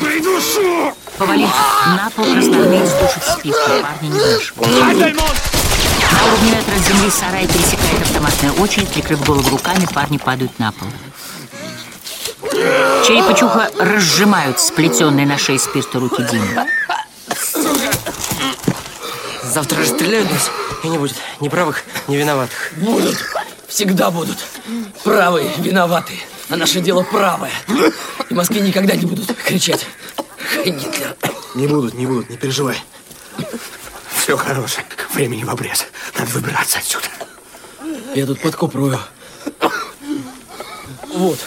[0.00, 0.94] Придушу!
[1.18, 1.50] Повалив
[1.86, 3.82] на пол, красноармеец душит спиртом.
[3.82, 4.80] Парни не вмешиваются.
[6.12, 8.88] На уровне метра от земли сарай пересекает автоматная очередь.
[8.88, 10.88] Прикрыв голову руками, парни падают на пол.
[13.06, 16.66] Череп и чуха разжимают сплетенные на шее спирта руки Димы.
[19.42, 20.50] Завтра расстреляют нас,
[20.82, 22.72] и не будет ни правых, ни виноватых.
[22.76, 23.16] Будут.
[23.72, 24.36] Всегда будут.
[25.02, 26.18] Правые, виноватые.
[26.50, 27.52] А наше дело правое.
[28.28, 29.86] И Москве никогда не будут кричать.
[30.62, 31.16] Гитлер.
[31.54, 32.76] Не будут, не будут, не переживай.
[34.14, 34.84] Все хорошее.
[35.14, 35.86] Времени в обрез.
[36.18, 37.06] Надо выбираться отсюда.
[38.14, 39.00] Я тут подкоп рою.
[41.14, 41.38] Вот.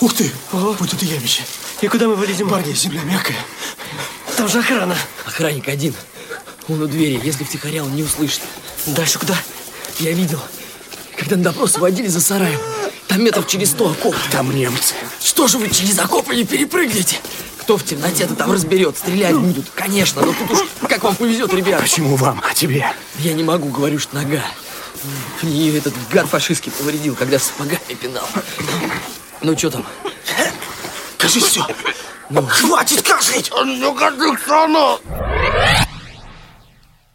[0.00, 0.30] Ух ты!
[0.52, 1.42] Вот это явище.
[1.80, 2.50] И куда мы вылезем?
[2.50, 3.38] Парни, земля мягкая.
[4.36, 4.96] Там же охрана.
[5.24, 5.94] Охранник один.
[6.68, 7.20] Он у двери.
[7.22, 8.40] Если втихаря, он не услышит.
[8.86, 9.36] Дальше куда?
[9.98, 10.40] Я видел,
[11.16, 12.58] когда на допрос водили за сараем.
[13.06, 14.16] Там метров через сто окоп.
[14.32, 14.94] Там немцы.
[15.22, 17.18] Что же вы через окопы не перепрыгнете?
[17.58, 18.96] Кто в темноте-то там разберет?
[18.96, 19.66] Стрелять будут.
[19.74, 20.58] Конечно, но тут уж
[20.88, 21.82] как вам повезет, ребят.
[21.82, 22.42] Почему вам?
[22.48, 22.86] А тебе?
[23.18, 24.42] Я не могу, говорю, что нога.
[25.40, 28.28] В нее этот гар фашистский повредил, когда сапогами пинал.
[29.40, 29.86] Ну, что там?
[31.18, 31.66] Кажись, все.
[32.28, 32.42] Ну.
[32.46, 33.52] Хватит кажить!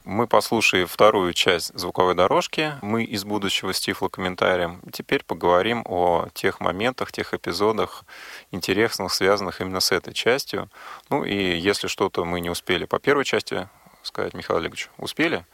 [0.03, 2.73] Мы послушали вторую часть звуковой дорожки.
[2.81, 4.81] Мы из будущего с тифлокомментарием.
[4.91, 8.03] Теперь поговорим о тех моментах, тех эпизодах
[8.49, 10.69] интересных, связанных именно с этой частью.
[11.09, 13.67] Ну и если что-то мы не успели по первой части
[14.03, 15.45] сказать, Михаил Олегович, успели?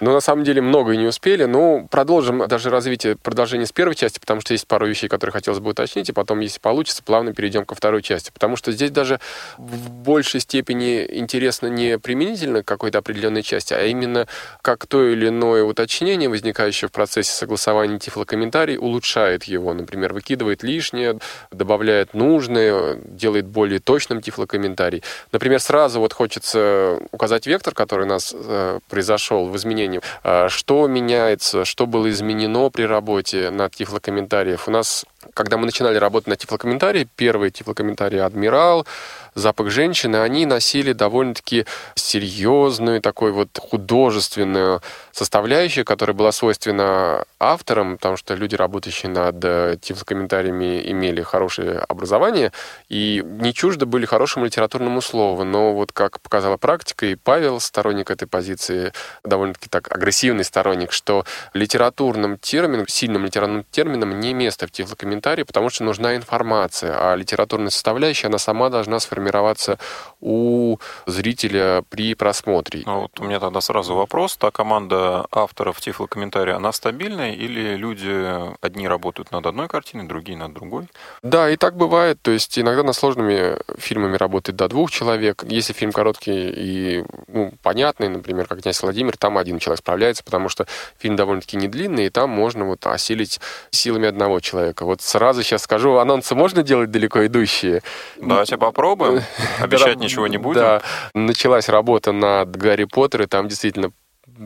[0.00, 1.44] Но на самом деле многое не успели.
[1.44, 5.60] Ну, продолжим даже развитие, продолжение с первой части, потому что есть пару вещей, которые хотелось
[5.60, 8.30] бы уточнить, и потом, если получится, плавно перейдем ко второй части.
[8.32, 9.20] Потому что здесь даже
[9.56, 14.26] в большей степени интересно не применительно какой-то определенной части, а именно
[14.62, 19.72] как то или иное уточнение, возникающее в процессе согласования тифлокомментарий, улучшает его.
[19.74, 21.18] Например, выкидывает лишнее,
[21.50, 25.02] добавляет нужное, делает более точным тифлокомментарий.
[25.32, 30.02] Например, сразу вот хочется указать вектор, который у нас э, произошел в изменении изменениям.
[30.22, 34.68] А что меняется, что было изменено при работе над тифлокомментариев?
[34.68, 38.86] У нас, когда мы начинали работать над тифлокомментарием, первый тифлокомментарий «Адмирал»,
[39.34, 44.80] запах женщины, они носили довольно-таки серьезную, такой вот художественную
[45.12, 52.52] составляющую, которая была свойственна авторам, потому что люди, работающие над э, тифлокомментариями, имели хорошее образование
[52.88, 55.44] и не чужды были хорошему литературному слову.
[55.44, 58.92] Но вот как показала практика, и Павел, сторонник этой позиции,
[59.24, 64.70] довольно-таки так агрессивный сторонник, что литературным термином, сильным литературным термином не место в
[65.14, 69.78] тифлокомментарии, потому что нужна информация, а литературная составляющая, она сама должна сформироваться формироваться
[70.20, 72.82] у зрителя при просмотре.
[72.86, 74.36] А вот у меня тогда сразу вопрос.
[74.36, 80.52] Та команда авторов тифлокомментария, она стабильная или люди одни работают над одной картиной, другие над
[80.52, 80.88] другой?
[81.22, 82.18] Да, и так бывает.
[82.22, 85.44] То есть иногда над сложными фильмами работает до двух человек.
[85.48, 90.48] Если фильм короткий и ну, понятный, например, как «Князь Владимир», там один человек справляется, потому
[90.48, 90.66] что
[90.98, 93.40] фильм довольно-таки не длинный, и там можно вот осилить
[93.70, 94.84] силами одного человека.
[94.84, 97.82] Вот сразу сейчас скажу, анонсы можно делать далеко идущие?
[98.20, 99.22] Давайте попробуем.
[99.60, 100.60] Обещать ничего не будем.
[100.60, 100.82] Да,
[101.14, 103.92] началась работа над Гарри Поттером, и там действительно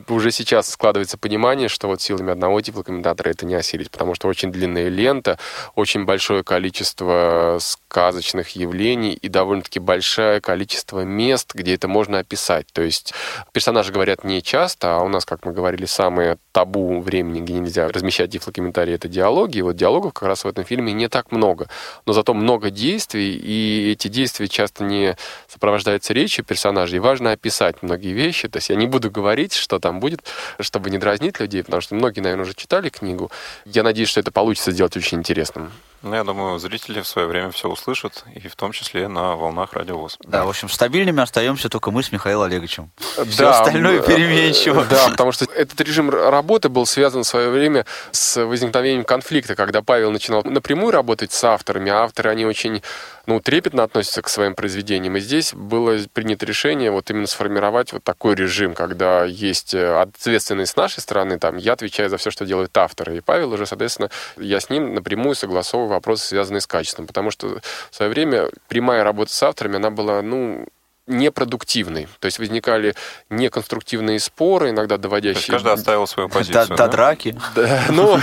[0.08, 4.28] уже сейчас складывается понимание, что вот силами одного типа комментатора это не осилить, потому что
[4.28, 5.38] очень длинная лента,
[5.74, 12.66] очень большое количество сказочных явлений и довольно-таки большое количество мест, где это можно описать.
[12.72, 13.14] То есть
[13.52, 17.86] персонажи говорят не часто, а у нас, как мы говорили, самое табу времени, где нельзя
[17.86, 19.58] размещать тифлокомментарии, это диалоги.
[19.58, 21.68] И вот диалогов как раз в этом фильме не так много.
[22.04, 26.96] Но зато много действий, и эти действия часто не сопровождаются речью персонажей.
[26.96, 28.48] И важно описать многие вещи.
[28.48, 30.24] То есть я не буду говорить, что там будет,
[30.58, 33.30] чтобы не дразнить людей, потому что многие, наверное, уже читали книгу.
[33.64, 35.70] Я надеюсь, что это получится сделать очень интересным.
[36.02, 39.72] Ну, я думаю, зрители в свое время все услышат, и в том числе на волнах
[39.72, 40.16] радиовоз.
[40.22, 42.90] Да, в общем, стабильными остаемся только мы с Михаилом Олеговичем.
[43.28, 44.84] Все да, остальное переменчиво.
[44.88, 49.82] Да, потому что этот режим работы был связан в свое время с возникновением конфликта, когда
[49.82, 52.82] Павел начинал напрямую работать с авторами, а авторы, они очень
[53.28, 55.14] ну, трепетно относятся к своим произведениям.
[55.18, 60.72] И здесь было принято решение вот именно сформировать вот такой режим, когда есть э, ответственность
[60.72, 63.18] с нашей стороны, там, я отвечаю за все, что делают авторы.
[63.18, 64.08] И Павел уже, соответственно,
[64.38, 67.06] я с ним напрямую согласовываю вопросы, связанные с качеством.
[67.06, 67.60] Потому что
[67.90, 70.66] в свое время прямая работа с авторами, она была, ну,
[71.08, 72.08] непродуктивный.
[72.20, 72.94] То есть возникали
[73.30, 75.34] неконструктивные споры, иногда доводящие...
[75.34, 76.86] То есть каждый оставил свою позицию, До, да?
[76.86, 77.36] до драки.
[77.54, 78.18] Да, ну,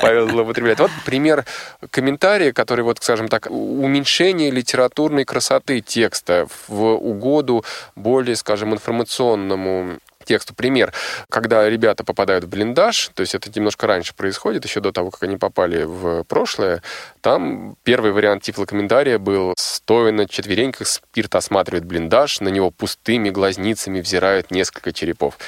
[0.00, 0.78] Павел злоупотребляет.
[0.78, 1.44] Вот пример
[1.90, 7.64] комментария, который, вот, скажем так, уменьшение литературной красоты текста в угоду
[7.96, 10.92] более, скажем, информационному тексту пример.
[11.28, 15.22] Когда ребята попадают в блиндаж, то есть это немножко раньше происходит, еще до того, как
[15.22, 16.82] они попали в прошлое,
[17.20, 24.00] там первый вариант тифлокомментария был «Стоя на четвереньках, спирт осматривает блиндаж, на него пустыми глазницами
[24.00, 25.38] взирают несколько черепов».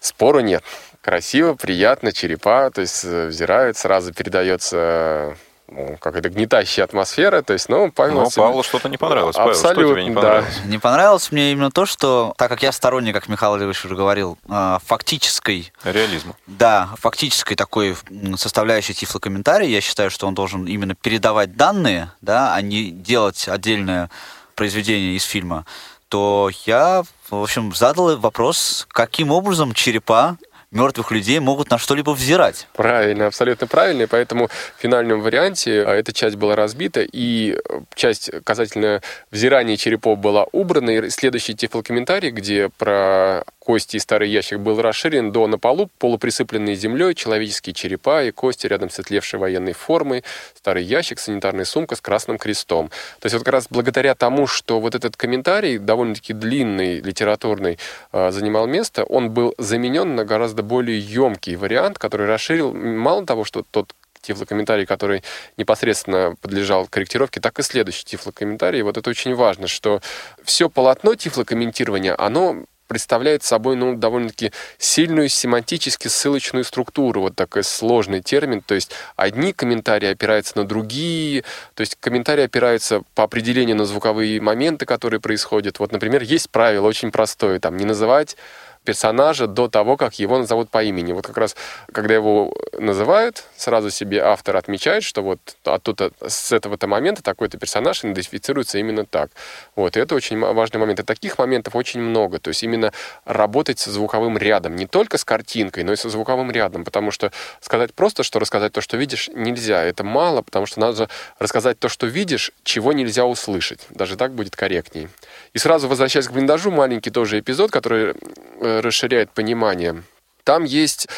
[0.00, 0.62] Спору нет.
[1.00, 5.36] Красиво, приятно, черепа, то есть э, взирают, сразу передается
[5.74, 7.42] ну, какая-то гнетащая атмосфера.
[7.42, 8.22] То есть, ну, Павел...
[8.22, 9.36] Ну, Павлу что-то не понравилось.
[9.36, 10.60] Павел, Абсолютно, что тебе не понравилось?
[10.62, 10.68] Да.
[10.68, 14.38] Не понравилось мне именно то, что, так как я сторонник, как Михаил Ильич уже говорил,
[14.48, 15.72] а, фактической...
[15.82, 16.34] Реализма.
[16.46, 17.96] Да, фактической такой
[18.36, 24.10] составляющей тифлокомментария, я считаю, что он должен именно передавать данные, да, а не делать отдельное
[24.54, 25.66] произведение из фильма,
[26.08, 30.36] то я, в общем, задал вопрос, каким образом черепа
[30.74, 32.68] мертвых людей могут на что-либо взирать.
[32.74, 34.06] Правильно, абсолютно правильно.
[34.06, 39.00] Поэтому в финальном варианте а, эта часть была разбита, и э, часть касательно
[39.30, 40.90] взирания черепов была убрана.
[40.90, 46.76] И следующий тифлокомментарий, где про кости и старый ящик был расширен до на полу, полуприсыпленные
[46.76, 50.22] землей, человеческие черепа и кости рядом с отлевшей военной формой,
[50.54, 52.90] старый ящик, санитарная сумка с красным крестом.
[53.20, 57.78] То есть вот как раз благодаря тому, что вот этот комментарий, довольно-таки длинный, литературный,
[58.12, 63.44] а, занимал место, он был заменен на гораздо более емкий вариант, который расширил мало того,
[63.44, 63.92] что тот
[64.24, 65.22] тифлокомментарий, который
[65.56, 68.82] непосредственно подлежал корректировке, так и следующий тифлокомментарий.
[68.82, 70.00] Вот это очень важно, что
[70.42, 78.20] все полотно тифлокомментирования, оно представляет собой ну, довольно-таки сильную семантически ссылочную структуру, вот такой сложный
[78.20, 81.42] термин, то есть одни комментарии опираются на другие,
[81.74, 85.78] то есть комментарии опираются по определению на звуковые моменты, которые происходят.
[85.78, 88.36] Вот, например, есть правило очень простое, там, не называть
[88.84, 91.12] персонажа до того, как его назовут по имени.
[91.12, 91.56] Вот как раз,
[91.92, 98.04] когда его называют, сразу себе автор отмечает, что вот оттуда, с этого-то момента такой-то персонаж
[98.04, 99.30] идентифицируется именно так.
[99.74, 101.00] Вот, и это очень важный момент.
[101.00, 102.38] И таких моментов очень много.
[102.38, 102.92] То есть именно
[103.24, 104.76] работать со звуковым рядом.
[104.76, 106.84] Не только с картинкой, но и со звуковым рядом.
[106.84, 109.82] Потому что сказать просто, что рассказать то, что видишь, нельзя.
[109.82, 111.08] Это мало, потому что надо
[111.38, 113.86] рассказать то, что видишь, чего нельзя услышать.
[113.90, 115.08] Даже так будет корректней.
[115.54, 118.14] И сразу возвращаясь к блиндажу, маленький тоже эпизод, который
[118.60, 120.02] э, расширяет понимание.
[120.44, 121.08] Там есть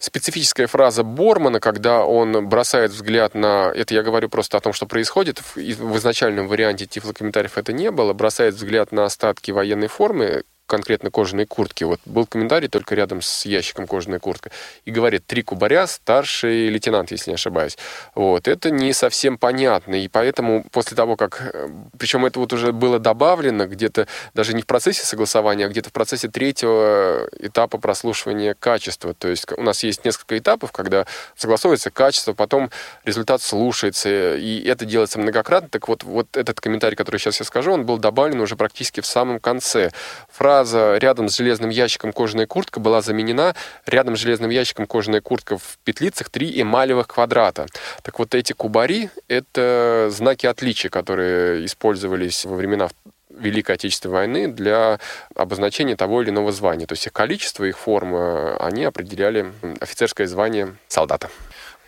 [0.00, 3.70] специфическая фраза Бормана, когда он бросает взгляд на...
[3.74, 5.40] Это я говорю просто о том, что происходит.
[5.54, 8.12] В изначальном варианте тифлокомментариев это не было.
[8.12, 10.42] Бросает взгляд на остатки военной формы,
[10.74, 11.84] конкретно кожаной куртки.
[11.84, 14.50] Вот был комментарий только рядом с ящиком кожаной куртки.
[14.84, 17.78] И говорит, три кубаря, старший лейтенант, если не ошибаюсь.
[18.16, 18.48] Вот.
[18.48, 19.94] Это не совсем понятно.
[19.94, 21.52] И поэтому после того, как...
[21.54, 25.90] Э, Причем это вот уже было добавлено где-то даже не в процессе согласования, а где-то
[25.90, 29.14] в процессе третьего этапа прослушивания качества.
[29.14, 31.06] То есть у нас есть несколько этапов, когда
[31.36, 32.70] согласовывается качество, потом
[33.04, 35.68] результат слушается, и это делается многократно.
[35.68, 39.06] Так вот, вот этот комментарий, который сейчас я скажу, он был добавлен уже практически в
[39.06, 39.90] самом конце.
[40.32, 43.54] Фраза фраза «рядом с железным ящиком кожаная куртка» была заменена
[43.86, 47.66] «рядом с железным ящиком кожаная куртка в петлицах три эмалевых квадрата».
[48.02, 52.88] Так вот эти кубари— это знаки отличия, которые использовались во времена
[53.28, 55.00] Великой Отечественной войны для
[55.34, 56.86] обозначения того или иного звания.
[56.86, 61.28] То есть их количество, их форма, они определяли офицерское звание солдата.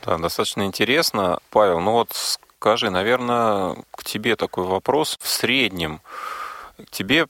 [0.05, 1.39] Да, достаточно интересно.
[1.51, 5.17] Павел, ну вот скажи, наверное, к тебе такой вопрос.
[5.21, 6.01] В среднем
[6.91, 7.27] тебе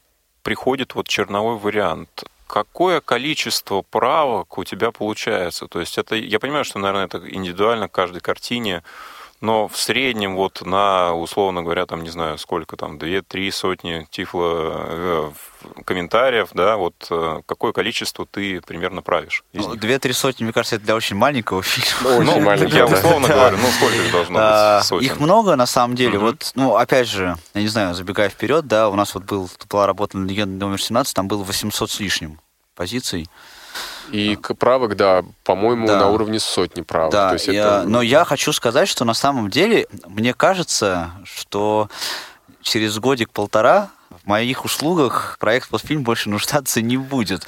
[0.46, 2.22] приходит вот черновой вариант.
[2.46, 5.66] Какое количество правок у тебя получается?
[5.66, 8.84] То есть это, я понимаю, что, наверное, это индивидуально каждой картине,
[9.40, 14.72] но в среднем вот на, условно говоря, там, не знаю, сколько там, две-три сотни тифло
[14.88, 15.30] э,
[15.84, 19.44] комментариев, да, вот э, какое количество ты примерно правишь?
[19.52, 22.24] Ну, две-три сотни, мне кажется, это для очень маленького фильма.
[22.24, 24.42] Ну, маленький, я условно говорю, ну, сколько их должно быть?
[24.42, 25.06] А, сотен?
[25.06, 26.18] Их много, на самом деле.
[26.18, 29.86] Вот, ну, опять же, я не знаю, забегая вперед, да, у нас вот был, была
[29.86, 32.40] работа на «Легенда номер 17», там было 800 с лишним
[32.74, 33.28] позиций.
[34.10, 36.00] И правок, да, по-моему, да.
[36.00, 37.12] на уровне сотни правок.
[37.12, 37.82] Да, есть я, это...
[37.88, 41.88] но я хочу сказать, что на самом деле мне кажется, что
[42.62, 43.90] через годик-полтора
[44.26, 47.46] в моих услугах проект «Постфильм» больше нуждаться не будет.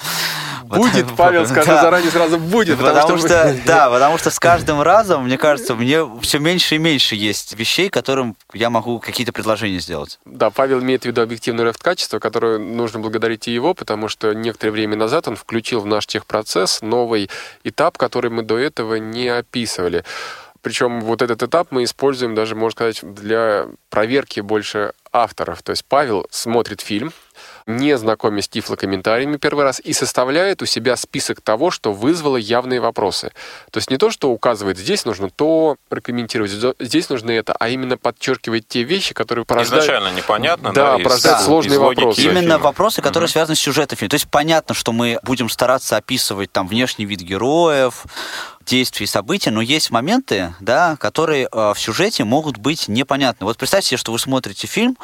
[0.62, 1.82] Будет, Павел, скажу да.
[1.82, 2.78] заранее сразу будет.
[2.78, 6.76] Потому, потому что, что да, потому что с каждым разом, мне кажется, мне все меньше
[6.76, 10.20] и меньше есть вещей, которым я могу какие-то предложения сделать.
[10.24, 14.32] Да, Павел имеет в виду объективный рост качества, которое нужно благодарить и его, потому что
[14.32, 17.28] некоторое время назад он включил в наш техпроцесс новый
[17.64, 20.04] этап, который мы до этого не описывали.
[20.62, 25.62] Причем вот этот этап мы используем даже, можно сказать, для проверки больше авторов.
[25.62, 27.12] То есть Павел смотрит фильм,
[27.66, 32.80] не знакомясь с тифлокомментариями первый раз, и составляет у себя список того, что вызвало явные
[32.80, 33.32] вопросы.
[33.70, 37.96] То есть не то, что указывает, здесь нужно то прокомментировать, здесь нужно это, а именно
[37.96, 39.84] подчеркивает те вещи, которые порождают...
[39.84, 40.96] Изначально непонятно, да?
[40.96, 41.44] Да, порождают да.
[41.44, 42.22] сложные вопросы.
[42.22, 42.58] Именно фильма.
[42.58, 43.32] вопросы, которые угу.
[43.32, 44.10] связаны с сюжетом фильма.
[44.10, 48.04] То есть понятно, что мы будем стараться описывать там внешний вид героев,
[48.68, 53.46] действий и события, но есть моменты, да, которые э, в сюжете могут быть непонятны.
[53.46, 54.96] Вот представьте себе, что вы смотрите фильм,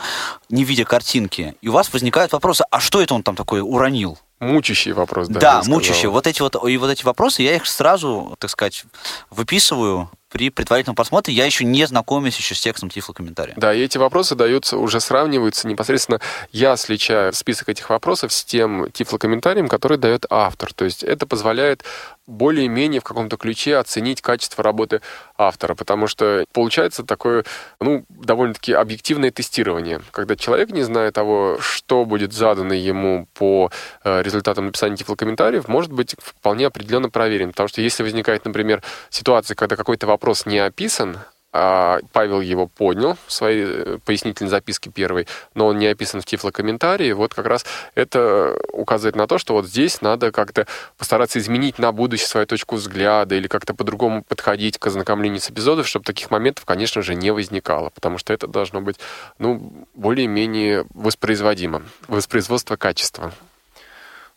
[0.50, 4.18] не видя картинки, и у вас возникают вопросы, а что это он там такое уронил?
[4.40, 5.40] Мучащий вопрос, да.
[5.40, 6.08] Да, мучащий.
[6.08, 8.84] Вот эти вот, и вот эти вопросы, я их сразу, так сказать,
[9.30, 13.54] выписываю, при предварительном просмотре я еще не знакомюсь еще с текстом тифлокомментария.
[13.56, 16.18] Да, и эти вопросы даются, уже сравниваются непосредственно.
[16.50, 20.74] Я сличаю список этих вопросов с тем тифлокомментарием, который дает автор.
[20.74, 21.84] То есть это позволяет
[22.27, 25.01] более-менее в каком-то ключе оценить качество работы
[25.37, 27.45] автора, потому что получается такое,
[27.81, 33.70] ну, довольно-таки объективное тестирование, когда человек, не зная того, что будет задано ему по
[34.05, 39.55] э, результатам написания тифлокомментариев, может быть вполне определенно проверен, потому что если возникает, например, ситуация,
[39.55, 41.18] когда какой-то вопрос не описан,
[41.55, 47.12] Павел его поднял в своей э, пояснительной записке первой, но он не описан в тифлокомментарии.
[47.12, 50.66] Вот как раз это указывает на то, что вот здесь надо как-то
[50.98, 55.84] постараться изменить на будущее свою точку взгляда или как-то по-другому подходить к ознакомлению с эпизодом,
[55.84, 58.98] чтобы таких моментов, конечно же, не возникало, потому что это должно быть,
[59.38, 61.82] ну, более-менее воспроизводимо.
[62.09, 63.32] Воспроизводство качества.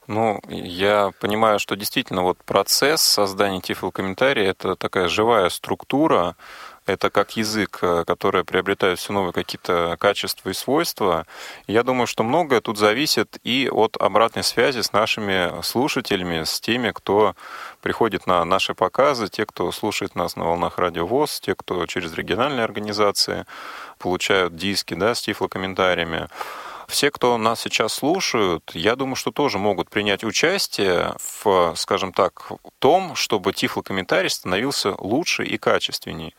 [0.05, 6.36] Ну, я понимаю, что действительно вот процесс создания тифлокомментария— это такая живая структура,
[6.88, 11.26] это как язык, э, который приобретает все новые какие-то качества и свойства.
[11.68, 16.92] Я думаю, что многое тут зависит и от обратной связи с нашими слушателями, с теми,
[16.92, 17.36] кто
[17.82, 22.14] приходит на наши показы, те, кто слушает нас на волнах радио ВОЗ, те, кто через
[22.14, 23.46] региональные организации
[24.00, 26.30] получают диски да, с тифлокомментариями.
[26.88, 32.50] Все, кто нас сейчас слушают, я думаю, что тоже могут принять участие в, скажем так,
[32.80, 36.34] том, чтобы тифлокомментарий становился лучше и качественней.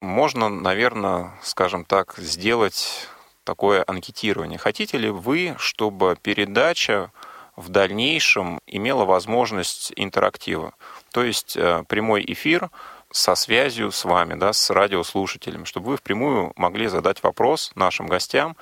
[0.00, 3.08] Можно, наверное, скажем так, сделать
[3.44, 4.58] такое анкетирование.
[4.58, 7.10] Хотите ли вы, чтобы передача
[7.56, 10.74] в дальнейшем имела возможность интерактива?
[11.12, 12.70] То есть э, прямой эфир
[13.10, 18.56] со связью с вами, да, с радиослушателем, чтобы вы впрямую могли задать вопрос нашим гостям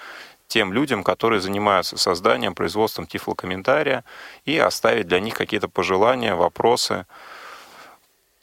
[0.50, 4.04] тем людям, которые занимаются созданием, производством тифлокомментария,
[4.44, 7.06] и оставить для них какие-то пожелания, вопросы.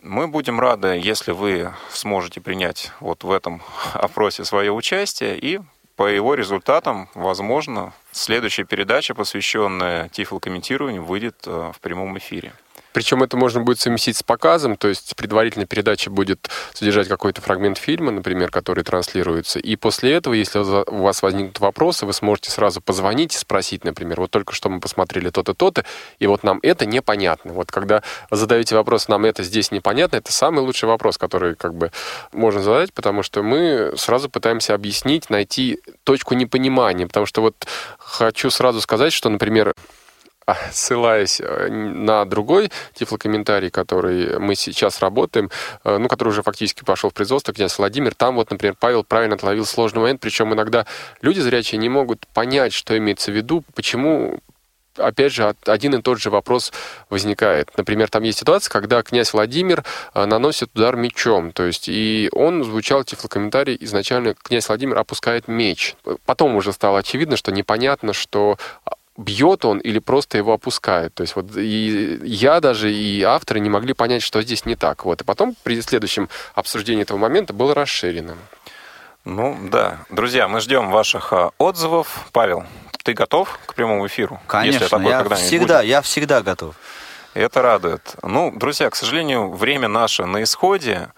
[0.01, 3.61] Мы будем рады, если вы сможете принять вот в этом
[3.93, 5.59] опросе свое участие, и
[5.97, 12.53] по его результатам, возможно, следующая передача, посвященная тифлокомментированию, выйдет э, в прямом эфире.
[12.97, 17.77] Причем это можно будет совместить с показом, то есть предварительная передача будет содержать какой-то фрагмент
[17.77, 19.59] фильма, например, который транслируется.
[19.59, 24.19] И после этого, если у вас возникнут вопросы, вы сможете сразу позвонить и спросить, например,
[24.21, 25.85] вот только что мы посмотрели то-то, то-то,
[26.17, 27.53] и вот нам это непонятно.
[27.53, 31.91] Вот когда задаете вопрос, нам это здесь непонятно, это самый лучший вопрос, который как бы
[32.33, 37.05] можно задать, потому что мы сразу пытаемся объяснить, найти точку непонимания.
[37.05, 37.67] Потому что вот
[37.99, 39.75] хочу сразу сказать, что, например,
[40.71, 45.49] ссылаясь э, на другой тифлокомментарий, который мы сейчас работаем,
[45.83, 49.35] э, ну, который уже фактически пошел в производство, князь Владимир, там вот, например, Павел правильно
[49.35, 50.85] отловил сложный момент, причем иногда
[51.21, 54.39] люди зрячие не могут понять, что имеется в виду, почему
[54.97, 56.71] опять же, один и тот же вопрос
[57.09, 57.69] возникает.
[57.77, 59.83] Например, там есть ситуация, когда князь Владимир
[60.13, 65.95] э, наносит удар мечом, то есть и он звучал тифлокомментарий изначально князь Владимир опускает меч.
[66.25, 68.57] Потом уже стало очевидно, что непонятно, что
[69.17, 71.13] бьет он или просто его опускает.
[71.13, 75.05] То есть вот и я даже, и авторы не могли понять, что здесь не так.
[75.05, 75.21] Вот.
[75.21, 78.37] И потом при следующем обсуждении этого момента было расширено.
[79.25, 79.99] Ну да.
[80.09, 82.27] Друзья, мы ждем ваших а, отзывов.
[82.31, 82.63] Павел,
[83.03, 84.39] ты готов к прямому эфиру?
[84.47, 85.89] Конечно, если такое я всегда, будет?
[85.89, 86.75] я всегда готов.
[87.33, 88.15] Это радует.
[88.23, 91.09] Ну, друзья, к сожалению, время наше на исходе.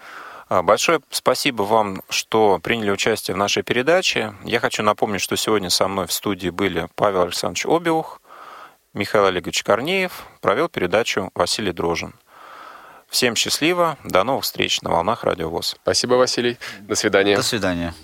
[0.50, 4.34] А, большое спасибо вам, что приняли участие в нашей передаче.
[4.42, 8.20] Я хочу напомнить, что сегодня со мной в студии были Павел Александрович Обиух,
[8.92, 12.14] Михаил Олегович Корнеев, провел передачу Василий Дрожин.
[13.08, 15.76] Всем счастливо, до новых встреч на волнах Радио ВОЗ.
[15.82, 16.58] Спасибо, Василий.
[16.80, 17.36] До свидания.
[17.36, 17.94] До свидания.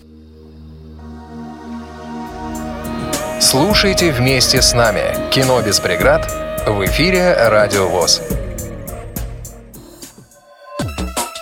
[3.40, 6.30] Слушайте вместе с нами «Кино без преград»
[6.64, 8.22] в эфире «Радио ВОЗ».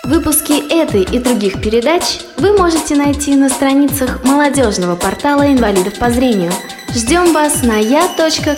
[0.05, 6.51] Выпуски этой и других передач вы можете найти на страницах молодежного портала инвалидов по зрению.
[6.93, 8.55] Ждем вас на я.ксрк.ру.